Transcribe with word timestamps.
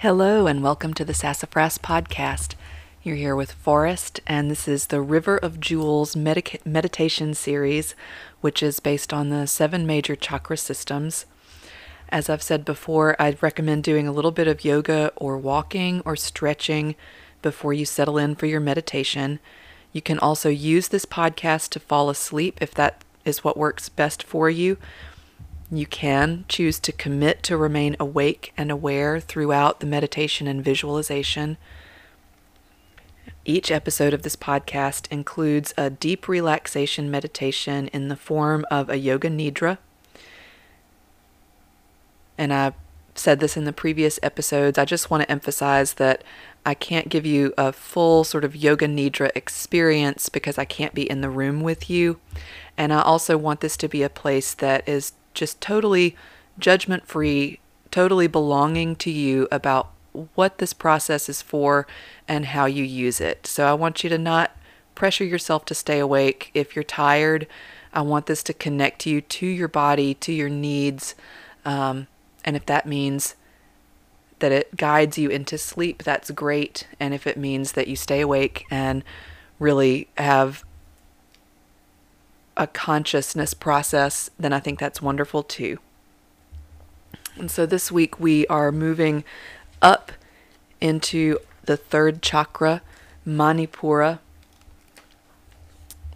Hello, 0.00 0.46
and 0.46 0.62
welcome 0.62 0.94
to 0.94 1.04
the 1.04 1.12
Sassafras 1.12 1.76
Podcast. 1.76 2.54
You're 3.02 3.16
here 3.16 3.36
with 3.36 3.52
Forrest, 3.52 4.18
and 4.26 4.50
this 4.50 4.66
is 4.66 4.86
the 4.86 5.02
River 5.02 5.36
of 5.36 5.60
Jewels 5.60 6.16
medica- 6.16 6.56
meditation 6.64 7.34
series, 7.34 7.94
which 8.40 8.62
is 8.62 8.80
based 8.80 9.12
on 9.12 9.28
the 9.28 9.46
seven 9.46 9.86
major 9.86 10.16
chakra 10.16 10.56
systems. 10.56 11.26
As 12.08 12.30
I've 12.30 12.42
said 12.42 12.64
before, 12.64 13.14
I'd 13.18 13.42
recommend 13.42 13.84
doing 13.84 14.08
a 14.08 14.12
little 14.12 14.30
bit 14.30 14.48
of 14.48 14.64
yoga 14.64 15.12
or 15.16 15.36
walking 15.36 16.00
or 16.06 16.16
stretching 16.16 16.94
before 17.42 17.74
you 17.74 17.84
settle 17.84 18.16
in 18.16 18.36
for 18.36 18.46
your 18.46 18.58
meditation. 18.58 19.38
You 19.92 20.00
can 20.00 20.18
also 20.18 20.48
use 20.48 20.88
this 20.88 21.04
podcast 21.04 21.68
to 21.72 21.78
fall 21.78 22.08
asleep 22.08 22.56
if 22.62 22.72
that 22.72 23.04
is 23.26 23.44
what 23.44 23.58
works 23.58 23.90
best 23.90 24.22
for 24.22 24.48
you, 24.48 24.78
you 25.70 25.86
can 25.86 26.44
choose 26.48 26.80
to 26.80 26.92
commit 26.92 27.42
to 27.44 27.56
remain 27.56 27.96
awake 28.00 28.52
and 28.56 28.70
aware 28.70 29.20
throughout 29.20 29.80
the 29.80 29.86
meditation 29.86 30.46
and 30.46 30.64
visualization. 30.64 31.56
Each 33.44 33.70
episode 33.70 34.12
of 34.12 34.22
this 34.22 34.36
podcast 34.36 35.10
includes 35.10 35.72
a 35.76 35.88
deep 35.88 36.28
relaxation 36.28 37.10
meditation 37.10 37.88
in 37.88 38.08
the 38.08 38.16
form 38.16 38.66
of 38.70 38.90
a 38.90 38.98
yoga 38.98 39.30
nidra. 39.30 39.78
And 42.36 42.52
I 42.52 42.72
said 43.14 43.38
this 43.38 43.56
in 43.56 43.64
the 43.64 43.72
previous 43.72 44.18
episodes. 44.22 44.78
I 44.78 44.84
just 44.84 45.10
want 45.10 45.22
to 45.22 45.30
emphasize 45.30 45.94
that 45.94 46.24
I 46.66 46.74
can't 46.74 47.08
give 47.08 47.24
you 47.24 47.54
a 47.56 47.72
full 47.72 48.24
sort 48.24 48.44
of 48.44 48.56
yoga 48.56 48.86
nidra 48.86 49.30
experience 49.34 50.28
because 50.28 50.58
I 50.58 50.64
can't 50.64 50.94
be 50.94 51.08
in 51.08 51.20
the 51.20 51.30
room 51.30 51.60
with 51.60 51.88
you. 51.88 52.18
And 52.76 52.92
I 52.92 53.02
also 53.02 53.38
want 53.38 53.60
this 53.60 53.76
to 53.78 53.88
be 53.88 54.02
a 54.02 54.08
place 54.08 54.54
that 54.54 54.88
is 54.88 55.12
just 55.34 55.60
totally 55.60 56.16
judgment 56.58 57.06
free, 57.06 57.60
totally 57.90 58.26
belonging 58.26 58.96
to 58.96 59.10
you 59.10 59.48
about 59.50 59.90
what 60.34 60.58
this 60.58 60.72
process 60.72 61.28
is 61.28 61.42
for 61.42 61.86
and 62.26 62.46
how 62.46 62.66
you 62.66 62.84
use 62.84 63.20
it. 63.20 63.46
So 63.46 63.66
I 63.66 63.74
want 63.74 64.02
you 64.02 64.10
to 64.10 64.18
not 64.18 64.56
pressure 64.94 65.24
yourself 65.24 65.64
to 65.66 65.74
stay 65.74 65.98
awake. 65.98 66.50
If 66.52 66.74
you're 66.74 66.82
tired, 66.82 67.46
I 67.92 68.02
want 68.02 68.26
this 68.26 68.42
to 68.44 68.54
connect 68.54 69.06
you 69.06 69.20
to 69.20 69.46
your 69.46 69.68
body, 69.68 70.14
to 70.14 70.32
your 70.32 70.48
needs. 70.48 71.14
Um, 71.64 72.06
and 72.44 72.56
if 72.56 72.66
that 72.66 72.86
means 72.86 73.34
that 74.40 74.52
it 74.52 74.76
guides 74.76 75.18
you 75.18 75.28
into 75.28 75.58
sleep, 75.58 76.02
that's 76.02 76.30
great. 76.30 76.86
And 76.98 77.14
if 77.14 77.26
it 77.26 77.36
means 77.36 77.72
that 77.72 77.88
you 77.88 77.96
stay 77.96 78.20
awake 78.20 78.64
and 78.70 79.04
really 79.58 80.08
have 80.16 80.64
a 82.56 82.66
consciousness 82.66 83.54
process, 83.54 84.30
then 84.38 84.52
I 84.52 84.60
think 84.60 84.78
that's 84.78 85.00
wonderful 85.00 85.42
too. 85.42 85.78
And 87.36 87.50
so 87.50 87.64
this 87.64 87.90
week 87.90 88.20
we 88.20 88.46
are 88.48 88.70
moving 88.70 89.24
up 89.80 90.12
into 90.80 91.38
the 91.64 91.76
third 91.76 92.22
chakra, 92.22 92.82
Manipura. 93.26 94.18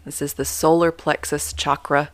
This 0.05 0.21
is 0.21 0.35
the 0.35 0.45
solar 0.45 0.93
plexus 0.93 1.53
chakra. 1.53 2.11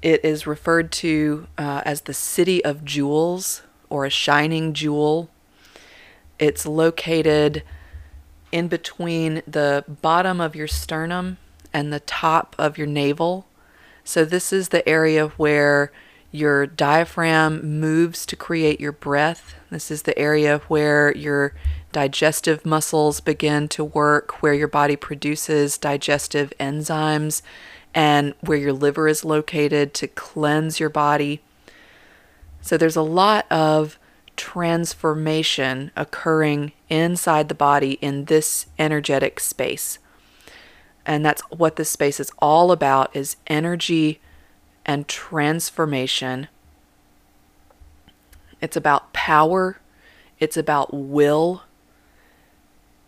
It 0.00 0.24
is 0.24 0.46
referred 0.46 0.92
to 0.92 1.48
uh, 1.58 1.82
as 1.84 2.02
the 2.02 2.14
city 2.14 2.64
of 2.64 2.84
jewels 2.84 3.62
or 3.90 4.06
a 4.06 4.10
shining 4.10 4.72
jewel. 4.72 5.28
It's 6.38 6.64
located 6.64 7.62
in 8.52 8.68
between 8.68 9.42
the 9.46 9.84
bottom 10.00 10.40
of 10.40 10.54
your 10.54 10.68
sternum 10.68 11.36
and 11.72 11.92
the 11.92 12.00
top 12.00 12.54
of 12.58 12.78
your 12.78 12.86
navel. 12.86 13.46
So, 14.04 14.24
this 14.24 14.52
is 14.52 14.68
the 14.68 14.86
area 14.88 15.28
where 15.28 15.92
your 16.30 16.66
diaphragm 16.66 17.80
moves 17.80 18.26
to 18.26 18.36
create 18.36 18.80
your 18.80 18.92
breath. 18.92 19.54
This 19.70 19.90
is 19.90 20.02
the 20.02 20.18
area 20.18 20.58
where 20.68 21.14
your 21.16 21.54
digestive 21.92 22.66
muscles 22.66 23.20
begin 23.20 23.68
to 23.68 23.84
work, 23.84 24.42
where 24.42 24.54
your 24.54 24.68
body 24.68 24.96
produces 24.96 25.78
digestive 25.78 26.52
enzymes, 26.60 27.42
and 27.94 28.34
where 28.40 28.58
your 28.58 28.72
liver 28.72 29.08
is 29.08 29.24
located 29.24 29.94
to 29.94 30.06
cleanse 30.06 30.80
your 30.80 30.90
body. 30.90 31.40
So, 32.60 32.76
there's 32.76 32.96
a 32.96 33.02
lot 33.02 33.50
of 33.50 33.98
transformation 34.36 35.90
occurring 35.96 36.72
inside 36.88 37.48
the 37.48 37.54
body 37.54 37.92
in 38.00 38.26
this 38.26 38.66
energetic 38.78 39.40
space 39.40 39.98
and 41.08 41.24
that's 41.24 41.40
what 41.50 41.76
this 41.76 41.88
space 41.88 42.20
is 42.20 42.30
all 42.38 42.70
about 42.70 43.16
is 43.16 43.36
energy 43.46 44.20
and 44.84 45.08
transformation. 45.08 46.48
It's 48.60 48.76
about 48.76 49.14
power. 49.14 49.78
It's 50.38 50.58
about 50.58 50.92
will. 50.92 51.62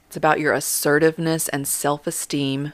It's 0.06 0.16
about 0.16 0.41
your 0.41 0.55
assertiveness 0.55 1.49
and 1.49 1.69
self-esteem 1.69 2.72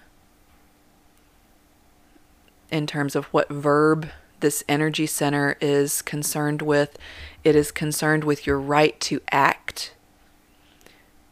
in 2.70 2.86
terms 2.86 3.16
of 3.16 3.25
what 3.26 3.48
verb 3.48 4.09
this 4.38 4.62
energy 4.69 5.06
center 5.06 5.56
is 5.60 6.03
concerned 6.03 6.62
with. 6.62 6.97
It 7.42 7.56
is 7.56 7.72
concerned 7.72 8.22
with 8.22 8.47
your 8.47 8.60
right 8.60 8.98
to 9.00 9.20
act 9.32 9.92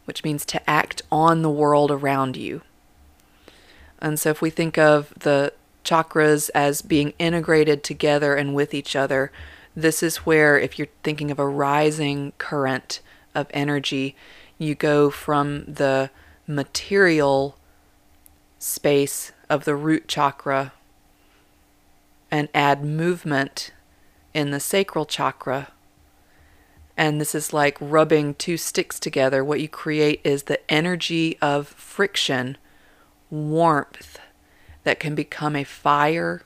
which 0.03 0.23
means 0.23 0.45
to 0.45 0.69
act 0.69 1.01
on 1.11 1.41
the 1.41 1.49
world 1.49 1.89
around 1.89 2.37
you 2.37 2.61
and 4.05 4.19
so 4.19 4.29
if 4.29 4.39
we 4.39 4.51
think 4.51 4.77
of 4.77 5.11
the 5.17 5.51
chakras 5.83 6.51
as 6.53 6.83
being 6.83 7.15
integrated 7.17 7.83
together 7.83 8.35
and 8.35 8.53
with 8.53 8.71
each 8.75 8.95
other, 8.95 9.31
this 9.75 10.03
is 10.03 10.17
where, 10.17 10.59
if 10.59 10.77
you're 10.77 10.89
thinking 11.01 11.31
of 11.31 11.39
a 11.39 11.47
rising 11.47 12.31
current 12.37 12.99
of 13.33 13.47
energy, 13.49 14.15
you 14.59 14.75
go 14.75 15.09
from 15.09 15.65
the 15.65 16.11
material 16.45 17.57
space 18.59 19.31
of 19.49 19.65
the 19.65 19.75
root 19.75 20.07
chakra 20.07 20.71
and 22.29 22.47
add 22.53 22.85
movement 22.85 23.71
in 24.35 24.51
the 24.51 24.59
sacral 24.59 25.07
chakra. 25.07 25.69
And 26.95 27.19
this 27.19 27.33
is 27.33 27.53
like 27.53 27.75
rubbing 27.81 28.35
two 28.35 28.57
sticks 28.57 28.99
together. 28.99 29.43
What 29.43 29.61
you 29.61 29.67
create 29.67 30.21
is 30.23 30.43
the 30.43 30.59
energy 30.71 31.39
of 31.41 31.69
friction 31.69 32.59
warmth 33.29 34.19
that 34.83 34.99
can 34.99 35.15
become 35.15 35.55
a 35.55 35.63
fire 35.63 36.43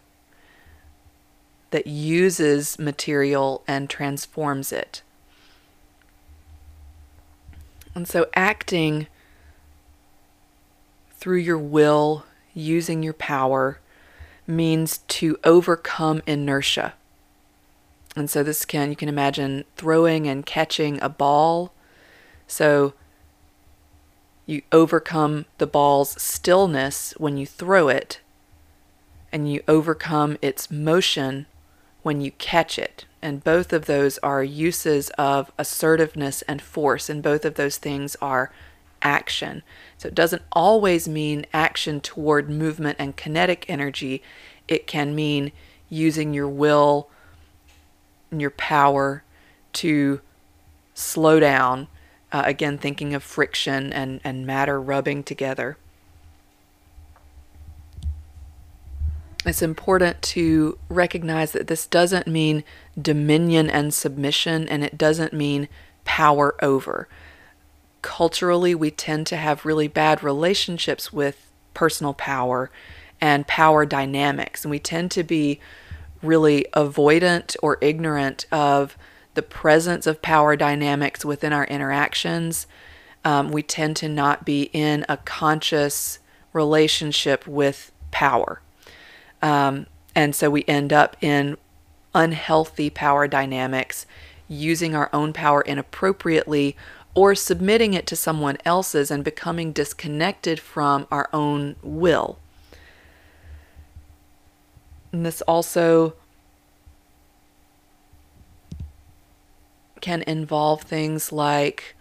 that 1.72 1.88
uses 1.88 2.80
material 2.80 3.64
and 3.68 3.90
transforms 3.90 4.72
it. 4.72 5.02
And 7.94 8.08
so, 8.08 8.28
acting 8.34 9.08
through 11.12 11.38
your 11.38 11.58
will, 11.58 12.26
using 12.54 13.04
your 13.04 13.14
power, 13.14 13.80
means 14.48 15.00
to 15.00 15.38
overcome 15.44 16.22
inertia. 16.26 16.94
And 18.16 18.30
so, 18.30 18.42
this 18.42 18.66
can, 18.66 18.90
you 18.90 18.96
can 18.96 19.10
imagine 19.10 19.66
throwing 19.76 20.28
and 20.28 20.46
catching 20.46 21.02
a 21.02 21.10
ball. 21.10 21.74
So, 22.48 22.94
you 24.50 24.64
overcome 24.72 25.46
the 25.60 25.68
ball's 25.68 26.20
stillness 26.20 27.14
when 27.18 27.38
you 27.38 27.46
throw 27.46 27.88
it, 27.88 28.20
and 29.32 29.52
you 29.52 29.62
overcome 29.68 30.40
its 30.42 30.72
motion 30.72 31.46
when 32.02 32.20
you 32.20 32.32
catch 32.32 32.80
it. 32.80 33.06
And 33.22 33.44
both 33.44 33.72
of 33.72 33.86
those 33.86 34.18
are 34.20 34.44
uses 34.44 35.12
of 35.20 35.52
assertiveness 35.60 36.42
and 36.44 36.64
force, 36.64 37.10
and 37.10 37.22
both 37.22 37.46
of 37.46 37.56
those 37.56 37.78
things 37.78 38.18
are 38.24 38.52
action. 39.04 39.62
So 40.00 40.08
it 40.08 40.16
doesn't 40.16 40.42
always 40.52 41.08
mean 41.08 41.46
action 41.54 42.02
toward 42.02 42.50
movement 42.50 42.96
and 42.98 43.16
kinetic 43.16 43.66
energy, 43.70 44.24
it 44.68 44.88
can 44.88 45.14
mean 45.14 45.52
using 45.90 46.34
your 46.34 46.50
will 46.50 47.08
and 48.32 48.42
your 48.42 48.50
power 48.50 49.24
to 49.74 50.22
slow 50.96 51.40
down 51.40 51.88
uh, 52.32 52.44
again, 52.46 52.78
thinking 52.78 53.14
of 53.14 53.24
friction 53.24 53.92
and, 53.92 54.22
and 54.24 54.46
matter 54.46 54.80
rubbing 54.80 55.24
together. 55.24 55.78
It's 59.46 59.62
important 59.62 60.22
to 60.22 60.78
recognize 60.90 61.54
that 61.54 61.68
this 61.68 61.88
doesn't 61.88 62.28
mean 62.28 62.64
dominion 63.02 63.70
and 63.70 63.94
submission, 63.94 64.68
and 64.68 64.84
it 64.84 64.98
doesn't 64.98 65.34
mean 65.34 65.70
power 66.04 66.56
over. 66.62 67.08
Culturally, 68.02 68.76
we 68.76 68.92
tend 68.92 69.28
to 69.28 69.38
have 69.38 69.66
really 69.66 69.88
bad 69.88 70.24
relationships 70.24 71.14
with 71.14 71.50
personal 71.74 72.14
power 72.14 72.70
and 73.22 73.48
power 73.48 73.86
dynamics, 73.86 74.64
and 74.64 74.72
we 74.72 74.80
tend 74.80 75.10
to 75.12 75.24
be 75.24 75.60
really 76.22 76.66
avoidant 76.74 77.56
or 77.64 77.78
ignorant 77.82 78.46
of 78.52 78.98
the 79.40 79.44
presence 79.44 80.06
of 80.06 80.22
power 80.22 80.58
dynamics 80.58 81.24
within 81.24 81.54
our 81.54 81.64
interactions, 81.68 82.68
um, 83.24 83.54
we 83.54 83.64
tend 83.64 83.96
to 83.96 84.10
not 84.10 84.44
be 84.44 84.64
in 84.74 85.06
a 85.08 85.16
conscious 85.16 86.20
relationship 86.52 87.48
with 87.48 87.94
power. 88.12 88.62
Um, 89.42 89.86
and 90.14 90.36
so 90.36 90.50
we 90.50 90.66
end 90.68 90.92
up 90.92 91.16
in 91.22 91.56
unhealthy 92.14 92.90
power 92.90 93.30
dynamics 93.30 94.06
using 94.50 94.94
our 94.94 95.10
own 95.14 95.32
power 95.32 95.62
inappropriately 95.62 96.76
or 97.14 97.34
submitting 97.34 97.94
it 97.94 98.06
to 98.08 98.18
someone 98.18 98.58
else's 98.66 99.10
and 99.10 99.24
becoming 99.24 99.72
disconnected 99.72 100.60
from 100.60 101.08
our 101.10 101.30
own 101.32 101.78
will. 101.82 102.40
And 105.14 105.26
this 105.26 105.42
also 105.44 106.16
can 110.02 110.24
involve 110.24 110.82
things 110.82 111.32
like 111.32 111.96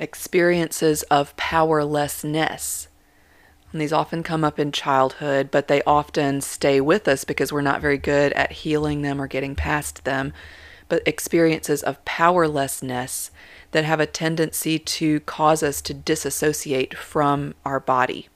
experiences 0.00 1.02
of 1.04 1.36
powerlessness. 1.36 2.88
And 3.72 3.80
these 3.80 3.92
often 3.92 4.22
come 4.22 4.44
up 4.44 4.58
in 4.58 4.72
childhood, 4.72 5.50
but 5.50 5.68
they 5.68 5.82
often 5.82 6.40
stay 6.40 6.80
with 6.80 7.06
us 7.06 7.24
because 7.24 7.52
we're 7.52 7.60
not 7.60 7.82
very 7.82 7.98
good 7.98 8.32
at 8.32 8.52
healing 8.52 9.02
them 9.02 9.20
or 9.20 9.26
getting 9.26 9.54
past 9.54 10.04
them. 10.04 10.32
But 10.88 11.06
experiences 11.06 11.82
of 11.82 12.02
powerlessness 12.06 13.30
that 13.72 13.84
have 13.84 14.00
a 14.00 14.06
tendency 14.06 14.78
to 14.78 15.20
cause 15.20 15.62
us 15.62 15.82
to 15.82 15.92
disassociate 15.92 16.96
from 16.96 17.54
our 17.64 17.78
body. 17.78 18.28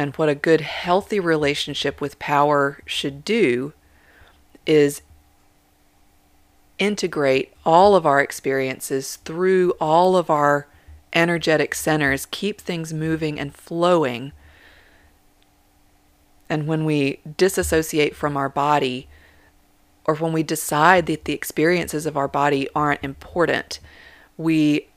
And 0.00 0.16
what 0.16 0.30
a 0.30 0.34
good, 0.34 0.62
healthy 0.62 1.20
relationship 1.20 2.00
with 2.00 2.18
power 2.18 2.78
should 2.86 3.22
do 3.22 3.74
is 4.64 5.02
integrate 6.78 7.52
all 7.66 7.94
of 7.94 8.06
our 8.06 8.18
experiences 8.18 9.16
through 9.16 9.72
all 9.72 10.16
of 10.16 10.30
our 10.30 10.66
energetic 11.12 11.74
centers, 11.74 12.24
keep 12.30 12.62
things 12.62 12.94
moving 12.94 13.38
and 13.38 13.54
flowing. 13.54 14.32
And 16.48 16.66
when 16.66 16.86
we 16.86 17.20
disassociate 17.36 18.16
from 18.16 18.38
our 18.38 18.48
body, 18.48 19.06
or 20.06 20.14
when 20.14 20.32
we 20.32 20.42
decide 20.42 21.04
that 21.08 21.26
the 21.26 21.34
experiences 21.34 22.06
of 22.06 22.16
our 22.16 22.26
body 22.26 22.70
aren't 22.74 23.04
important, 23.04 23.80
we 24.38 24.88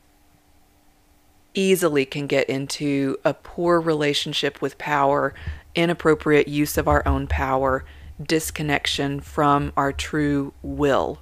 easily 1.54 2.06
can 2.06 2.28
get 2.28 2.50
into 2.50 3.18
a 3.24 3.34
poor 3.34 3.80
relationship 3.80 4.62
with 4.62 4.78
power, 4.78 5.34
inappropriate 5.76 6.48
use 6.48 6.78
of 6.78 6.88
our 6.88 7.08
own 7.08 7.28
power, 7.28 7.86
disconnection 8.22 9.20
from 9.20 9.72
our 9.76 9.92
true 9.92 10.54
will. 10.62 11.20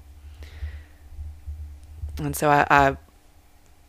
And 2.18 2.36
so 2.36 2.50
I, 2.50 2.68
I 2.70 2.98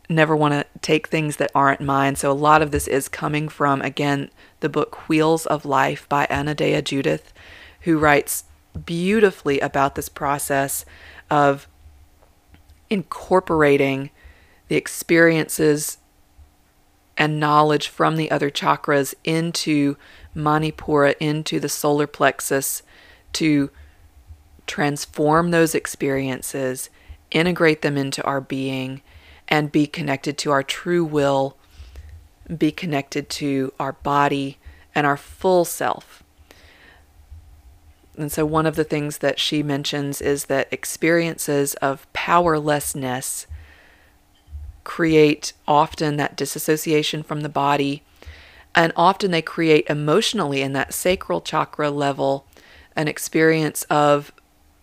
never 0.09 0.35
want 0.35 0.53
to 0.53 0.65
take 0.81 1.07
things 1.07 1.37
that 1.37 1.51
aren't 1.53 1.81
mine. 1.81 2.15
So 2.15 2.31
a 2.31 2.33
lot 2.33 2.61
of 2.61 2.71
this 2.71 2.87
is 2.87 3.07
coming 3.07 3.49
from, 3.49 3.81
again, 3.81 4.29
the 4.59 4.69
book 4.69 5.07
Wheels 5.09 5.45
of 5.45 5.65
Life 5.65 6.07
by 6.09 6.25
Anodea 6.27 6.83
Judith, 6.83 7.33
who 7.81 7.97
writes 7.97 8.45
beautifully 8.85 9.59
about 9.59 9.95
this 9.95 10.09
process 10.09 10.85
of 11.29 11.67
incorporating 12.89 14.09
the 14.67 14.75
experiences 14.75 15.97
and 17.17 17.39
knowledge 17.39 17.87
from 17.87 18.15
the 18.15 18.31
other 18.31 18.49
chakras 18.49 19.13
into 19.23 19.97
Manipura, 20.35 21.15
into 21.19 21.59
the 21.59 21.69
solar 21.69 22.07
plexus 22.07 22.81
to 23.33 23.69
transform 24.65 25.51
those 25.51 25.75
experiences 25.75 26.89
integrate 27.33 27.81
them 27.81 27.97
into 27.97 28.23
our 28.23 28.39
being, 28.39 29.01
and 29.49 29.71
be 29.71 29.85
connected 29.85 30.37
to 30.37 30.51
our 30.51 30.63
true 30.63 31.03
will, 31.03 31.57
be 32.57 32.71
connected 32.71 33.29
to 33.29 33.73
our 33.79 33.93
body 33.93 34.57
and 34.95 35.05
our 35.05 35.17
full 35.17 35.65
self. 35.65 36.23
And 38.15 38.31
so, 38.31 38.45
one 38.45 38.65
of 38.65 38.75
the 38.75 38.83
things 38.83 39.17
that 39.17 39.39
she 39.39 39.63
mentions 39.63 40.21
is 40.21 40.45
that 40.45 40.71
experiences 40.71 41.73
of 41.75 42.11
powerlessness 42.13 43.47
create 44.83 45.53
often 45.67 46.17
that 46.17 46.35
disassociation 46.35 47.23
from 47.23 47.41
the 47.41 47.49
body, 47.49 48.03
and 48.75 48.91
often 48.95 49.31
they 49.31 49.41
create 49.41 49.85
emotionally 49.89 50.61
in 50.61 50.73
that 50.73 50.93
sacral 50.93 51.41
chakra 51.41 51.89
level 51.89 52.45
an 52.95 53.07
experience 53.07 53.83
of 53.83 54.31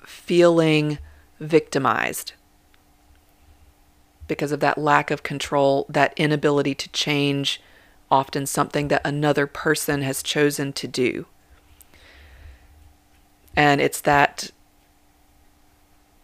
feeling 0.04 0.98
victimized 1.38 2.32
because 4.26 4.52
of 4.52 4.60
that 4.60 4.78
lack 4.78 5.10
of 5.10 5.24
control, 5.24 5.86
that 5.88 6.14
inability 6.16 6.72
to 6.72 6.88
change, 6.90 7.60
often 8.10 8.46
something 8.46 8.88
that 8.88 9.04
another 9.04 9.46
person 9.46 10.02
has 10.02 10.22
chosen 10.22 10.72
to 10.72 10.86
do. 10.86 11.26
And 13.56 13.80
it's 13.80 14.00
that 14.02 14.50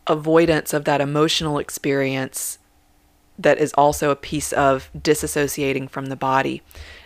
avoidance 0.06 0.72
of 0.72 0.84
that 0.84 1.00
emotional 1.00 1.58
experience 1.58 2.58
that 3.38 3.58
is 3.58 3.72
also 3.74 4.10
a 4.10 4.16
piece 4.16 4.52
of 4.52 4.90
disassociating 4.96 5.88
from 5.90 6.06
the 6.06 6.16
body. 6.16 6.62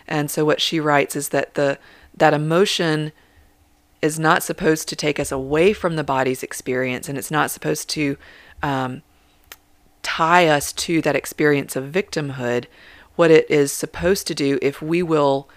And 0.07 0.31
so 0.31 0.45
what 0.45 0.61
she 0.61 0.79
writes 0.79 1.15
is 1.15 1.29
that 1.29 1.55
the 1.55 1.77
that 2.17 2.33
emotion 2.33 3.11
is 4.01 4.19
not 4.19 4.43
supposed 4.43 4.89
to 4.89 4.95
take 4.95 5.19
us 5.19 5.31
away 5.31 5.73
from 5.73 5.95
the 5.95 6.03
body's 6.03 6.43
experience, 6.43 7.07
and 7.07 7.17
it's 7.17 7.31
not 7.31 7.51
supposed 7.51 7.89
to 7.89 8.17
um, 8.63 9.01
tie 10.01 10.47
us 10.47 10.73
to 10.73 11.01
that 11.01 11.15
experience 11.15 11.75
of 11.75 11.85
victimhood, 11.85 12.65
what 13.15 13.31
it 13.31 13.49
is 13.49 13.71
supposed 13.71 14.27
to 14.27 14.35
do, 14.35 14.57
if 14.61 14.81
we 14.81 15.03
will 15.03 15.47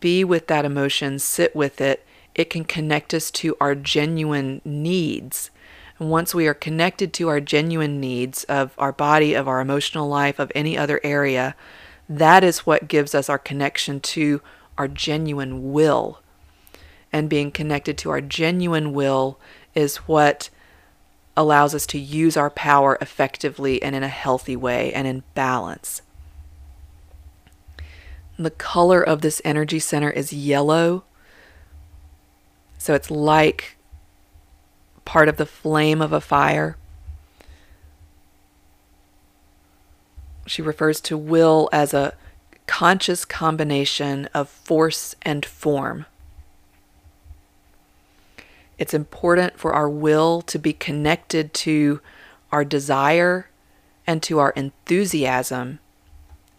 be 0.00 0.24
with 0.24 0.46
that 0.46 0.64
emotion, 0.64 1.18
sit 1.18 1.54
with 1.54 1.80
it, 1.80 2.04
it 2.34 2.50
can 2.50 2.64
connect 2.64 3.12
us 3.12 3.30
to 3.30 3.56
our 3.60 3.74
genuine 3.74 4.60
needs. 4.64 5.50
And 5.98 6.10
once 6.10 6.34
we 6.34 6.46
are 6.46 6.54
connected 6.54 7.12
to 7.14 7.28
our 7.28 7.40
genuine 7.40 8.00
needs 8.00 8.44
of 8.44 8.72
our 8.78 8.92
body, 8.92 9.34
of 9.34 9.48
our 9.48 9.60
emotional 9.60 10.08
life, 10.08 10.38
of 10.38 10.52
any 10.54 10.78
other 10.78 11.00
area, 11.02 11.56
that 12.08 12.44
is 12.44 12.60
what 12.60 12.88
gives 12.88 13.14
us 13.14 13.28
our 13.28 13.38
connection 13.38 14.00
to 14.00 14.40
our 14.76 14.88
genuine 14.88 15.72
will. 15.72 16.20
And 17.12 17.28
being 17.28 17.50
connected 17.50 17.98
to 17.98 18.10
our 18.10 18.20
genuine 18.20 18.92
will 18.92 19.38
is 19.74 19.96
what 19.96 20.50
allows 21.36 21.74
us 21.74 21.86
to 21.86 21.98
use 21.98 22.36
our 22.36 22.50
power 22.50 22.98
effectively 23.00 23.82
and 23.82 23.94
in 23.94 24.02
a 24.02 24.08
healthy 24.08 24.56
way 24.56 24.92
and 24.92 25.06
in 25.06 25.22
balance. 25.34 26.02
The 28.38 28.50
color 28.50 29.02
of 29.02 29.20
this 29.20 29.42
energy 29.44 29.78
center 29.78 30.10
is 30.10 30.32
yellow. 30.32 31.04
So 32.76 32.94
it's 32.94 33.10
like 33.10 33.77
part 35.08 35.26
of 35.26 35.38
the 35.38 35.46
flame 35.46 36.02
of 36.02 36.12
a 36.12 36.20
fire. 36.20 36.76
She 40.44 40.60
refers 40.60 41.00
to 41.00 41.16
will 41.16 41.70
as 41.72 41.94
a 41.94 42.12
conscious 42.66 43.24
combination 43.24 44.28
of 44.34 44.50
force 44.50 45.16
and 45.22 45.46
form. 45.46 46.04
It's 48.76 48.92
important 48.92 49.58
for 49.58 49.72
our 49.72 49.88
will 49.88 50.42
to 50.42 50.58
be 50.58 50.74
connected 50.74 51.54
to 51.54 52.02
our 52.52 52.62
desire 52.62 53.48
and 54.06 54.22
to 54.24 54.38
our 54.38 54.50
enthusiasm 54.50 55.78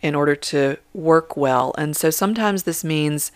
in 0.02 0.16
order 0.16 0.36
to 0.36 0.78
work 0.96 1.38
well. 1.38 1.76
And 1.78 1.96
so 1.96 2.10
sometimes 2.10 2.64
this 2.64 2.84
means 2.84 3.32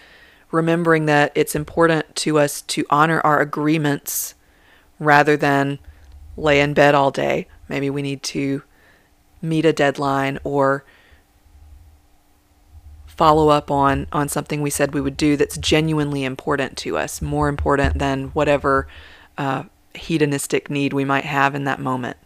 remembering 0.50 1.06
that 1.06 1.32
it's 1.36 1.54
important 1.54 2.16
to 2.16 2.40
us 2.40 2.64
to 2.64 2.84
honor 2.90 3.22
our 3.22 3.40
agreements 3.40 4.34
rather 5.04 5.38
than 5.38 5.80
lay 6.36 6.60
in 6.60 6.74
bed 6.74 6.96
all 6.96 7.12
day. 7.12 7.48
Maybe 7.68 7.90
we 7.90 8.02
need 8.02 8.24
to 8.24 8.64
meet 9.42 9.66
a 9.66 9.74
deadline 9.74 10.40
or 10.44 10.84
follow 13.06 13.50
up 13.50 13.70
on 13.70 14.08
on 14.12 14.28
something 14.28 14.62
we 14.62 14.70
said 14.72 14.94
we 14.94 15.02
would 15.02 15.18
do 15.18 15.38
that's 15.38 15.58
genuinely 15.58 16.24
important 16.24 16.78
to 16.78 16.98
us, 16.98 17.22
more 17.22 17.48
important 17.48 18.00
than 18.00 18.30
whatever 18.30 18.88
uh, 19.38 19.64
hedonistic 19.94 20.70
need 20.70 20.94
we 20.94 21.06
might 21.06 21.26
have 21.26 21.54
in 21.54 21.64
that 21.66 21.80
moment. 21.80 22.18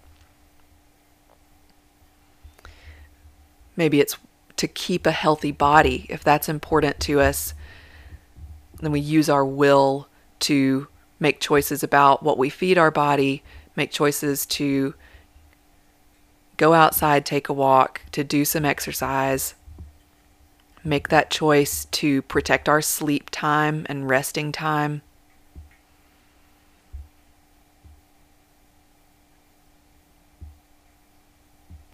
Maybe 3.76 4.00
it's 4.00 4.18
to 4.56 4.68
keep 4.68 5.06
a 5.06 5.12
healthy 5.12 5.52
body. 5.52 6.08
If 6.10 6.24
that's 6.24 6.50
important 6.50 7.00
to 7.02 7.20
us, 7.20 7.54
then 8.82 8.92
we 8.92 9.00
use 9.00 9.30
our 9.30 9.46
will 9.46 10.08
to 10.40 10.88
make 11.20 11.40
choices 11.40 11.84
about 11.84 12.24
what 12.24 12.38
we 12.38 12.50
feed 12.50 12.78
our 12.78 12.92
body, 12.92 13.44
make 13.76 13.92
choices 13.92 14.46
to 14.46 14.94
go 16.58 16.74
outside, 16.74 17.26
take 17.26 17.50
a 17.50 17.54
walk, 17.54 18.02
to 18.12 18.24
do 18.24 18.44
some 18.46 18.66
exercise, 18.66 19.56
make 20.84 21.10
that 21.10 21.30
choice 21.30 21.86
to 21.86 22.22
protect 22.24 22.68
our 22.70 22.82
sleep 22.82 23.30
time 23.30 23.86
and 23.90 24.10
resting 24.10 24.52
time. 24.52 25.02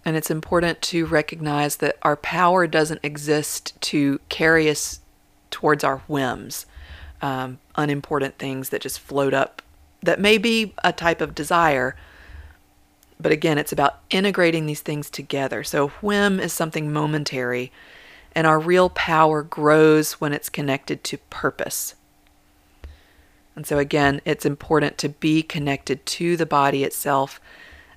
And 0.06 0.18
it's 0.18 0.30
important 0.30 0.82
to 0.84 1.06
recognize 1.06 1.78
that 1.78 1.98
our 2.02 2.18
power 2.18 2.68
doesn't 2.68 3.00
exist 3.04 3.80
to 3.82 4.20
carry 4.28 4.70
us 4.70 5.00
towards 5.50 5.84
our 5.84 6.00
whims. 6.08 6.66
um, 7.24 7.58
unimportant 7.76 8.38
things 8.38 8.70
that 8.70 8.82
just 8.82 9.00
float 9.00 9.34
up 9.34 9.62
that 10.04 10.20
may 10.20 10.38
be 10.38 10.74
a 10.84 10.92
type 10.92 11.22
of 11.22 11.34
desire. 11.34 11.96
But 13.20 13.32
again, 13.32 13.58
it's 13.58 13.72
about 13.72 14.00
integrating 14.10 14.66
these 14.66 14.82
things 14.82 15.10
together. 15.10 15.64
So, 15.64 15.90
whim 16.02 16.40
is 16.40 16.52
something 16.52 16.92
momentary, 16.92 17.72
and 18.36 18.46
our 18.46 18.60
real 18.60 18.90
power 18.90 19.42
grows 19.42 20.14
when 20.14 20.34
it's 20.34 20.50
connected 20.50 21.04
to 21.06 21.18
purpose. 21.18 21.96
And 23.56 23.66
so, 23.66 23.78
again, 23.78 24.20
it's 24.26 24.46
important 24.46 24.98
to 25.00 25.10
be 25.10 25.42
connected 25.42 26.06
to 26.08 26.36
the 26.36 26.46
body 26.46 26.84
itself. 26.84 27.40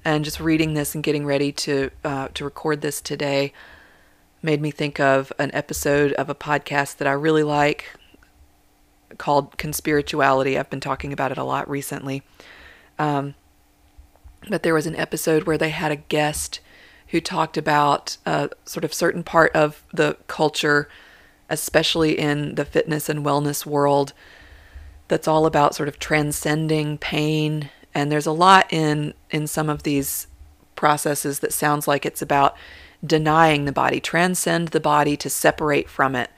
And 0.04 0.24
just 0.24 0.38
reading 0.38 0.74
this 0.74 0.94
and 0.94 1.02
getting 1.02 1.26
ready 1.26 1.50
to 1.52 1.90
uh, 2.04 2.28
to 2.34 2.44
record 2.44 2.80
this 2.80 3.00
today 3.00 3.52
made 4.42 4.60
me 4.60 4.70
think 4.70 5.00
of 5.00 5.32
an 5.40 5.50
episode 5.52 6.12
of 6.12 6.30
a 6.30 6.34
podcast 6.34 6.98
that 6.98 7.08
I 7.08 7.12
really 7.12 7.42
like 7.42 7.95
called 9.18 9.56
Conspirituality. 9.56 10.58
I've 10.58 10.70
been 10.70 10.80
talking 10.80 11.12
about 11.12 11.32
it 11.32 11.38
a 11.38 11.44
lot 11.44 11.68
recently. 11.68 12.22
Um, 12.98 13.34
but 14.48 14.62
there 14.62 14.74
was 14.74 14.86
an 14.86 14.96
episode 14.96 15.44
where 15.44 15.58
they 15.58 15.70
had 15.70 15.92
a 15.92 15.96
guest 15.96 16.60
who 17.08 17.20
talked 17.20 17.56
about 17.56 18.16
a 18.26 18.50
sort 18.64 18.84
of 18.84 18.92
certain 18.92 19.22
part 19.22 19.54
of 19.54 19.82
the 19.92 20.16
culture, 20.26 20.88
especially 21.48 22.18
in 22.18 22.54
the 22.56 22.64
fitness 22.64 23.08
and 23.08 23.24
wellness 23.24 23.64
world, 23.64 24.12
that's 25.08 25.28
all 25.28 25.46
about 25.46 25.74
sort 25.74 25.88
of 25.88 25.98
transcending 25.98 26.98
pain. 26.98 27.70
And 27.94 28.10
there's 28.10 28.26
a 28.26 28.32
lot 28.32 28.72
in 28.72 29.14
in 29.30 29.46
some 29.46 29.70
of 29.70 29.84
these 29.84 30.26
processes 30.74 31.38
that 31.40 31.52
sounds 31.52 31.88
like 31.88 32.04
it's 32.04 32.22
about 32.22 32.56
denying 33.04 33.64
the 33.64 33.72
body, 33.72 34.00
transcend 34.00 34.68
the 34.68 34.80
body 34.80 35.16
to 35.16 35.30
separate 35.30 35.88
from 35.88 36.14
it, 36.16 36.30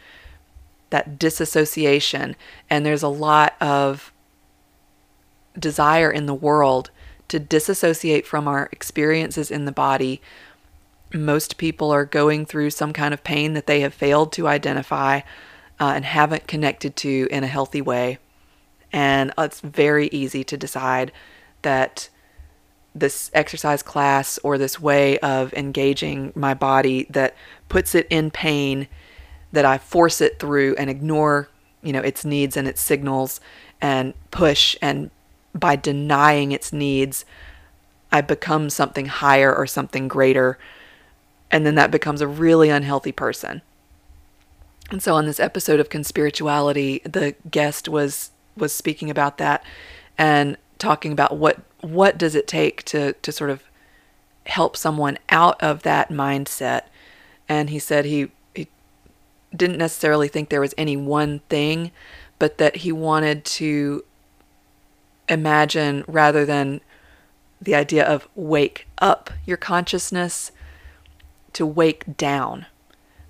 that 0.90 1.18
disassociation. 1.18 2.36
And 2.68 2.84
there's 2.84 3.02
a 3.02 3.08
lot 3.08 3.54
of 3.60 4.12
desire 5.58 6.10
in 6.10 6.26
the 6.26 6.34
world 6.34 6.90
to 7.28 7.38
disassociate 7.38 8.26
from 8.26 8.48
our 8.48 8.68
experiences 8.72 9.50
in 9.50 9.64
the 9.64 9.72
body. 9.72 10.20
Most 11.12 11.58
people 11.58 11.90
are 11.90 12.04
going 12.04 12.46
through 12.46 12.70
some 12.70 12.92
kind 12.92 13.12
of 13.12 13.24
pain 13.24 13.54
that 13.54 13.66
they 13.66 13.80
have 13.80 13.94
failed 13.94 14.32
to 14.32 14.48
identify 14.48 15.20
uh, 15.80 15.92
and 15.94 16.04
haven't 16.04 16.46
connected 16.46 16.96
to 16.96 17.28
in 17.30 17.44
a 17.44 17.48
healthy 17.48 17.80
way. 17.82 18.18
And 18.92 19.32
it's 19.36 19.60
very 19.60 20.08
easy 20.08 20.44
to 20.44 20.56
decide 20.56 21.12
that 21.62 22.08
this 22.94 23.30
exercise 23.34 23.82
class 23.82 24.38
or 24.42 24.58
this 24.58 24.80
way 24.80 25.18
of 25.18 25.52
engaging 25.54 26.32
my 26.34 26.54
body 26.54 27.06
that 27.10 27.34
puts 27.68 27.94
it 27.94 28.06
in 28.10 28.30
pain 28.30 28.88
that 29.52 29.64
I 29.64 29.78
force 29.78 30.20
it 30.20 30.38
through 30.38 30.74
and 30.76 30.90
ignore, 30.90 31.48
you 31.82 31.92
know, 31.92 32.00
its 32.00 32.24
needs 32.24 32.56
and 32.56 32.68
its 32.68 32.80
signals 32.80 33.40
and 33.80 34.14
push 34.30 34.76
and 34.82 35.10
by 35.54 35.76
denying 35.76 36.52
its 36.52 36.72
needs 36.72 37.24
I 38.10 38.20
become 38.22 38.70
something 38.70 39.06
higher 39.06 39.54
or 39.54 39.66
something 39.66 40.08
greater 40.08 40.58
and 41.50 41.64
then 41.64 41.74
that 41.76 41.90
becomes 41.90 42.20
a 42.20 42.28
really 42.28 42.68
unhealthy 42.68 43.12
person. 43.12 43.62
And 44.90 45.02
so 45.02 45.14
on 45.14 45.26
this 45.26 45.40
episode 45.40 45.80
of 45.80 45.88
Conspirituality, 45.88 47.02
the 47.10 47.34
guest 47.50 47.88
was 47.88 48.30
was 48.56 48.72
speaking 48.72 49.08
about 49.08 49.38
that 49.38 49.62
and 50.16 50.56
talking 50.78 51.12
about 51.12 51.36
what 51.36 51.60
what 51.80 52.18
does 52.18 52.34
it 52.34 52.46
take 52.46 52.82
to 52.84 53.12
to 53.14 53.32
sort 53.32 53.50
of 53.50 53.62
help 54.46 54.76
someone 54.76 55.18
out 55.28 55.62
of 55.62 55.82
that 55.82 56.08
mindset. 56.08 56.82
And 57.48 57.70
he 57.70 57.78
said 57.78 58.04
he, 58.04 58.30
didn't 59.54 59.78
necessarily 59.78 60.28
think 60.28 60.48
there 60.48 60.60
was 60.60 60.74
any 60.76 60.96
one 60.96 61.40
thing, 61.48 61.90
but 62.38 62.58
that 62.58 62.76
he 62.76 62.92
wanted 62.92 63.44
to 63.44 64.04
imagine 65.28 66.04
rather 66.06 66.44
than 66.44 66.80
the 67.60 67.74
idea 67.74 68.04
of 68.04 68.28
wake 68.34 68.86
up 68.98 69.30
your 69.44 69.56
consciousness 69.56 70.52
to 71.52 71.66
wake 71.66 72.16
down. 72.16 72.66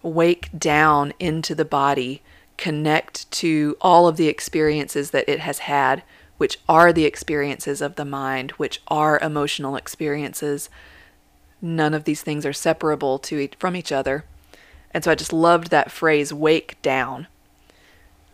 Wake 0.03 0.51
down 0.57 1.13
into 1.19 1.55
the 1.55 1.65
body, 1.65 2.23
connect 2.57 3.31
to 3.31 3.77
all 3.81 4.07
of 4.07 4.17
the 4.17 4.29
experiences 4.29 5.11
that 5.11 5.29
it 5.29 5.41
has 5.41 5.61
had 5.61 6.03
which 6.39 6.61
are 6.69 6.93
the 6.93 7.05
experiences 7.05 7.83
of 7.83 7.97
the 7.97 8.05
mind, 8.05 8.53
which 8.53 8.81
are 8.89 9.19
emotional 9.19 9.77
experiences. 9.77 10.71
None 11.61 11.93
of 11.93 12.05
these 12.05 12.23
things 12.23 12.47
are 12.47 12.53
separable 12.53 13.19
to 13.19 13.49
from 13.59 13.77
each 13.77 13.93
other. 13.93 14.25
And 14.93 15.05
so 15.05 15.11
I 15.11 15.15
just 15.15 15.33
loved 15.33 15.71
that 15.71 15.91
phrase, 15.91 16.33
wake 16.33 16.81
down. 16.83 17.27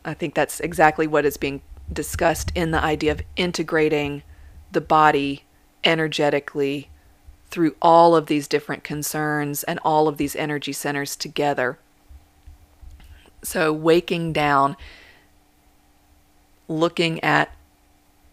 I 0.05 0.15
think 0.15 0.35
that's 0.35 0.61
exactly 0.61 1.07
what 1.07 1.25
is 1.25 1.37
being 1.37 1.63
discussed 1.93 2.53
in 2.55 2.71
the 2.71 2.83
idea 2.83 3.13
of 3.13 3.23
integrating 3.37 4.23
the 4.73 4.81
body 4.81 5.45
energetically 5.83 6.89
through 7.51 7.77
all 7.81 8.17
of 8.17 8.27
these 8.27 8.49
different 8.49 8.85
concerns 8.85 9.63
and 9.65 9.79
all 9.85 10.09
of 10.09 10.17
these 10.17 10.35
energy 10.37 10.73
centers 10.73 11.15
together. 11.17 11.79
So, 13.43 13.73
waking 13.73 14.33
down, 14.33 14.77
looking 16.67 17.23
at 17.23 17.55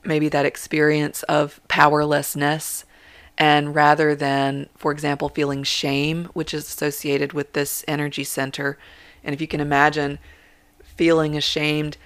maybe 0.03 0.29
that 0.29 0.45
experience 0.45 1.23
of 1.23 1.59
powerlessness. 1.67 2.85
And 3.37 3.73
rather 3.73 4.13
than, 4.13 4.69
for 4.75 4.91
example, 4.91 5.29
feeling 5.29 5.63
shame, 5.63 6.25
which 6.33 6.53
is 6.53 6.67
associated 6.67 7.33
with 7.33 7.53
this 7.53 7.83
energy 7.87 8.23
center, 8.23 8.77
and 9.23 9.33
if 9.33 9.41
you 9.41 9.47
can 9.47 9.59
imagine 9.59 10.19
feeling 10.83 11.35
ashamed, 11.35 11.97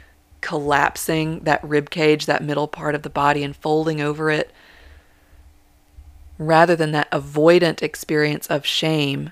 collapsing 0.41 1.41
that 1.41 1.63
rib 1.63 1.89
cage, 1.89 2.25
that 2.25 2.43
middle 2.43 2.67
part 2.67 2.95
of 2.95 3.01
the 3.01 3.09
body, 3.09 3.43
and 3.43 3.55
folding 3.55 3.99
over 3.99 4.29
it, 4.29 4.51
rather 6.37 6.75
than 6.75 6.91
that 6.91 7.09
avoidant 7.11 7.81
experience 7.81 8.47
of 8.47 8.65
shame, 8.65 9.31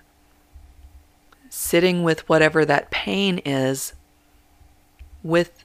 sitting 1.49 2.03
with 2.03 2.27
whatever 2.27 2.65
that 2.65 2.89
pain 2.89 3.39
is 3.45 3.93
with 5.21 5.63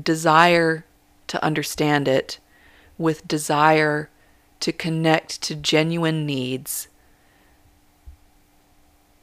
desire 0.00 0.84
to 1.26 1.42
understand 1.42 2.06
it, 2.06 2.38
with 2.98 3.26
desire 3.26 4.10
to 4.60 4.72
connect 4.72 5.42
to 5.42 5.54
genuine 5.54 6.26
needs. 6.26 6.88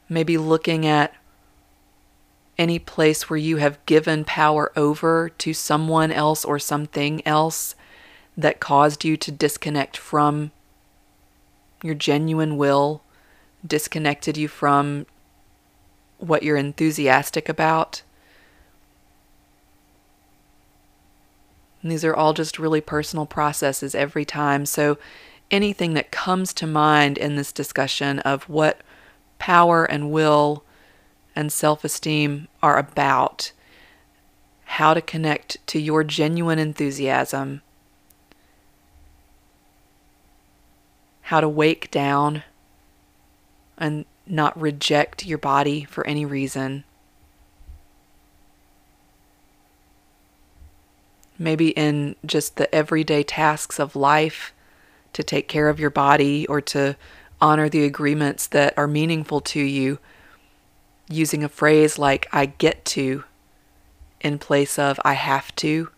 Maybe 0.08 0.36
looking 0.36 0.86
at 0.86 1.14
any 2.58 2.78
place 2.78 3.30
where 3.30 3.36
you 3.36 3.58
have 3.58 3.84
given 3.86 4.24
power 4.24 4.72
over 4.76 5.28
to 5.28 5.54
someone 5.54 6.10
else 6.10 6.44
or 6.44 6.58
something 6.58 7.24
else 7.26 7.74
that 8.36 8.60
caused 8.60 9.04
you 9.04 9.16
to 9.16 9.30
disconnect 9.30 9.96
from 9.96 10.50
your 11.82 11.94
genuine 11.94 12.56
will, 12.56 13.02
disconnected 13.64 14.36
you 14.36 14.48
from 14.48 15.06
what 16.18 16.42
you're 16.42 16.56
enthusiastic 16.56 17.48
about. 17.48 18.02
And 21.82 21.92
these 21.92 22.04
are 22.04 22.14
all 22.14 22.32
just 22.32 22.58
really 22.58 22.80
personal 22.80 23.26
processes 23.26 23.94
every 23.94 24.24
time. 24.24 24.66
So, 24.66 24.98
anything 25.50 25.94
that 25.94 26.10
comes 26.10 26.52
to 26.54 26.66
mind 26.66 27.18
in 27.18 27.36
this 27.36 27.52
discussion 27.52 28.18
of 28.20 28.48
what 28.48 28.80
power 29.38 29.84
and 29.84 30.10
will 30.10 30.64
and 31.34 31.52
self 31.52 31.84
esteem 31.84 32.48
are 32.62 32.78
about, 32.78 33.52
how 34.64 34.94
to 34.94 35.00
connect 35.00 35.64
to 35.68 35.80
your 35.80 36.04
genuine 36.04 36.58
enthusiasm, 36.58 37.62
how 41.22 41.40
to 41.40 41.48
wake 41.48 41.90
down 41.90 42.42
and 43.76 44.04
not 44.26 44.60
reject 44.60 45.24
your 45.24 45.38
body 45.38 45.84
for 45.84 46.06
any 46.06 46.24
reason. 46.24 46.84
maybe 51.38 51.68
in 51.70 52.16
just 52.26 52.56
the 52.56 52.72
everyday 52.74 53.22
tasks 53.22 53.78
of 53.78 53.94
life 53.94 54.52
to 55.18 55.24
take 55.24 55.48
care 55.48 55.68
of 55.68 55.80
your 55.80 55.90
body 55.90 56.46
or 56.46 56.60
to 56.60 56.94
honor 57.40 57.68
the 57.68 57.84
agreements 57.84 58.46
that 58.46 58.72
are 58.78 58.86
meaningful 58.86 59.40
to 59.40 59.60
you, 59.60 59.98
using 61.08 61.42
a 61.42 61.48
phrase 61.48 61.98
like 61.98 62.28
I 62.32 62.46
get 62.46 62.84
to 62.84 63.24
in 64.20 64.38
place 64.38 64.78
of 64.78 65.00
I 65.04 65.14
have 65.14 65.52
to, 65.56 65.90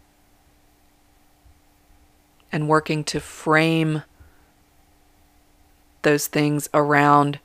and 2.51 2.67
working 2.67 3.05
to 3.05 3.21
frame 3.21 4.05
those 6.01 6.27
things 6.27 6.71
around 6.73 7.41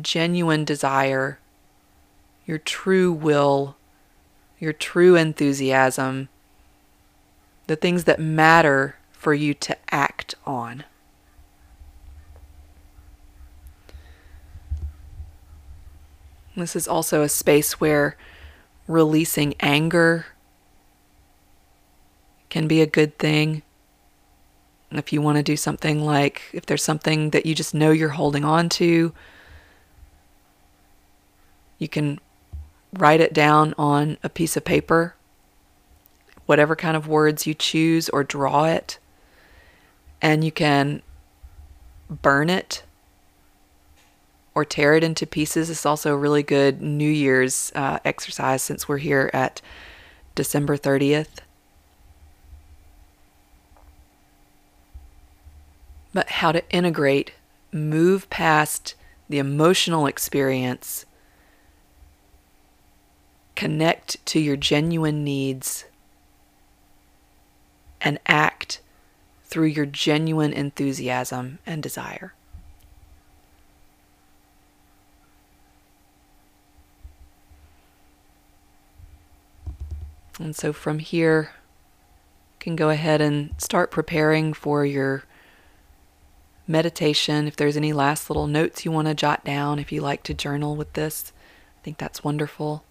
genuine 0.00 0.64
desire, 0.64 1.38
your 2.44 2.58
true 2.58 3.12
will 3.12 3.76
your 4.58 4.72
true 4.72 5.14
enthusiasm, 5.14 6.28
the 7.68 7.76
things 7.76 8.02
that 8.02 8.18
matter 8.18 8.96
for 9.26 9.34
you 9.34 9.52
to 9.54 9.76
act 9.90 10.36
on. 10.46 10.84
This 16.54 16.76
is 16.76 16.86
also 16.86 17.22
a 17.22 17.28
space 17.28 17.80
where 17.80 18.16
releasing 18.86 19.54
anger 19.58 20.26
can 22.50 22.68
be 22.68 22.80
a 22.80 22.86
good 22.86 23.18
thing. 23.18 23.62
If 24.92 25.12
you 25.12 25.20
want 25.20 25.38
to 25.38 25.42
do 25.42 25.56
something 25.56 26.04
like, 26.04 26.42
if 26.52 26.64
there's 26.64 26.84
something 26.84 27.30
that 27.30 27.46
you 27.46 27.56
just 27.56 27.74
know 27.74 27.90
you're 27.90 28.10
holding 28.10 28.44
on 28.44 28.68
to, 28.78 29.12
you 31.80 31.88
can 31.88 32.20
write 32.92 33.20
it 33.20 33.32
down 33.32 33.74
on 33.76 34.18
a 34.22 34.28
piece 34.28 34.56
of 34.56 34.64
paper, 34.64 35.16
whatever 36.44 36.76
kind 36.76 36.96
of 36.96 37.08
words 37.08 37.44
you 37.44 37.54
choose, 37.54 38.08
or 38.10 38.22
draw 38.22 38.66
it. 38.66 39.00
And 40.20 40.42
you 40.44 40.52
can 40.52 41.02
burn 42.08 42.50
it 42.50 42.82
or 44.54 44.64
tear 44.64 44.94
it 44.94 45.04
into 45.04 45.26
pieces. 45.26 45.68
It's 45.68 45.84
also 45.84 46.14
a 46.14 46.16
really 46.16 46.42
good 46.42 46.80
New 46.80 47.10
Year's 47.10 47.70
uh, 47.74 47.98
exercise 48.04 48.62
since 48.62 48.88
we're 48.88 48.98
here 48.98 49.30
at 49.34 49.60
December 50.34 50.78
30th. 50.78 51.40
But 56.14 56.30
how 56.30 56.52
to 56.52 56.66
integrate, 56.70 57.32
move 57.70 58.30
past 58.30 58.94
the 59.28 59.38
emotional 59.38 60.06
experience, 60.06 61.04
connect 63.54 64.24
to 64.24 64.40
your 64.40 64.56
genuine 64.56 65.22
needs, 65.22 65.84
and 68.00 68.18
act 68.26 68.80
through 69.56 69.64
your 69.64 69.86
genuine 69.86 70.52
enthusiasm 70.52 71.58
and 71.64 71.82
desire. 71.82 72.34
And 80.38 80.54
so 80.54 80.74
from 80.74 80.98
here, 80.98 81.52
you 81.54 82.58
can 82.60 82.76
go 82.76 82.90
ahead 82.90 83.22
and 83.22 83.54
start 83.56 83.90
preparing 83.90 84.52
for 84.52 84.84
your 84.84 85.24
meditation. 86.66 87.46
If 87.46 87.56
there's 87.56 87.78
any 87.78 87.94
last 87.94 88.28
little 88.28 88.46
notes 88.46 88.84
you 88.84 88.92
want 88.92 89.08
to 89.08 89.14
jot 89.14 89.42
down, 89.42 89.78
if 89.78 89.90
you 89.90 90.02
like 90.02 90.22
to 90.24 90.34
journal 90.34 90.76
with 90.76 90.92
this, 90.92 91.32
I 91.80 91.82
think 91.82 91.96
that's 91.96 92.22
wonderful. 92.22 92.84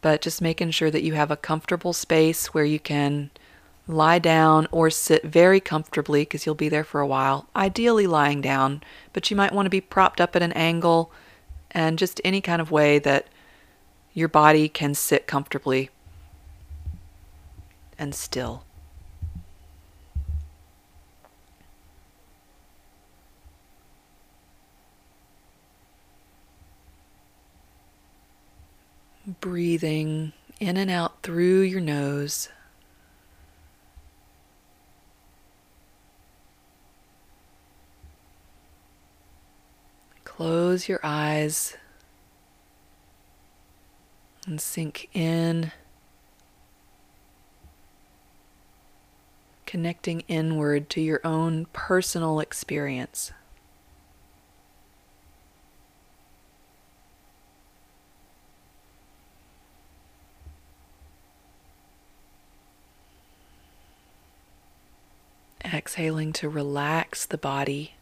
But 0.00 0.20
just 0.20 0.42
making 0.42 0.72
sure 0.72 0.90
that 0.90 1.04
you 1.04 1.12
have 1.12 1.30
a 1.30 1.36
comfortable 1.36 1.92
space 1.92 2.48
where 2.48 2.64
you 2.64 2.80
can 2.80 3.30
lie 3.86 4.18
down 4.18 4.68
or 4.70 4.90
sit 4.90 5.24
very 5.24 5.60
comfortably 5.60 6.22
because 6.22 6.46
you'll 6.46 6.54
be 6.54 6.68
there 6.68 6.84
for 6.84 7.00
a 7.00 7.06
while. 7.06 7.48
Ideally, 7.56 8.06
lying 8.06 8.40
down, 8.40 8.82
but 9.12 9.30
you 9.30 9.36
might 9.36 9.52
want 9.52 9.66
to 9.66 9.70
be 9.70 9.80
propped 9.80 10.20
up 10.20 10.36
at 10.36 10.42
an 10.42 10.52
angle 10.52 11.12
and 11.70 11.98
just 11.98 12.20
any 12.24 12.40
kind 12.40 12.60
of 12.60 12.70
way 12.70 12.98
that 12.98 13.26
your 14.12 14.28
body 14.28 14.68
can 14.68 14.94
sit 14.94 15.26
comfortably 15.26 15.90
and 17.98 18.14
still. 18.14 18.64
Breathing 29.40 30.32
in 30.58 30.76
and 30.76 30.90
out 30.90 31.22
through 31.22 31.60
your 31.60 31.80
nose. 31.80 32.48
Close 40.40 40.88
your 40.88 41.00
eyes 41.02 41.76
and 44.46 44.58
sink 44.58 45.10
in, 45.12 45.70
connecting 49.66 50.20
inward 50.28 50.88
to 50.88 51.02
your 51.02 51.20
own 51.24 51.66
personal 51.74 52.40
experience. 52.40 53.32
Exhaling 65.62 66.32
to 66.32 66.48
relax 66.48 67.26
the 67.26 67.36
body. 67.36 67.92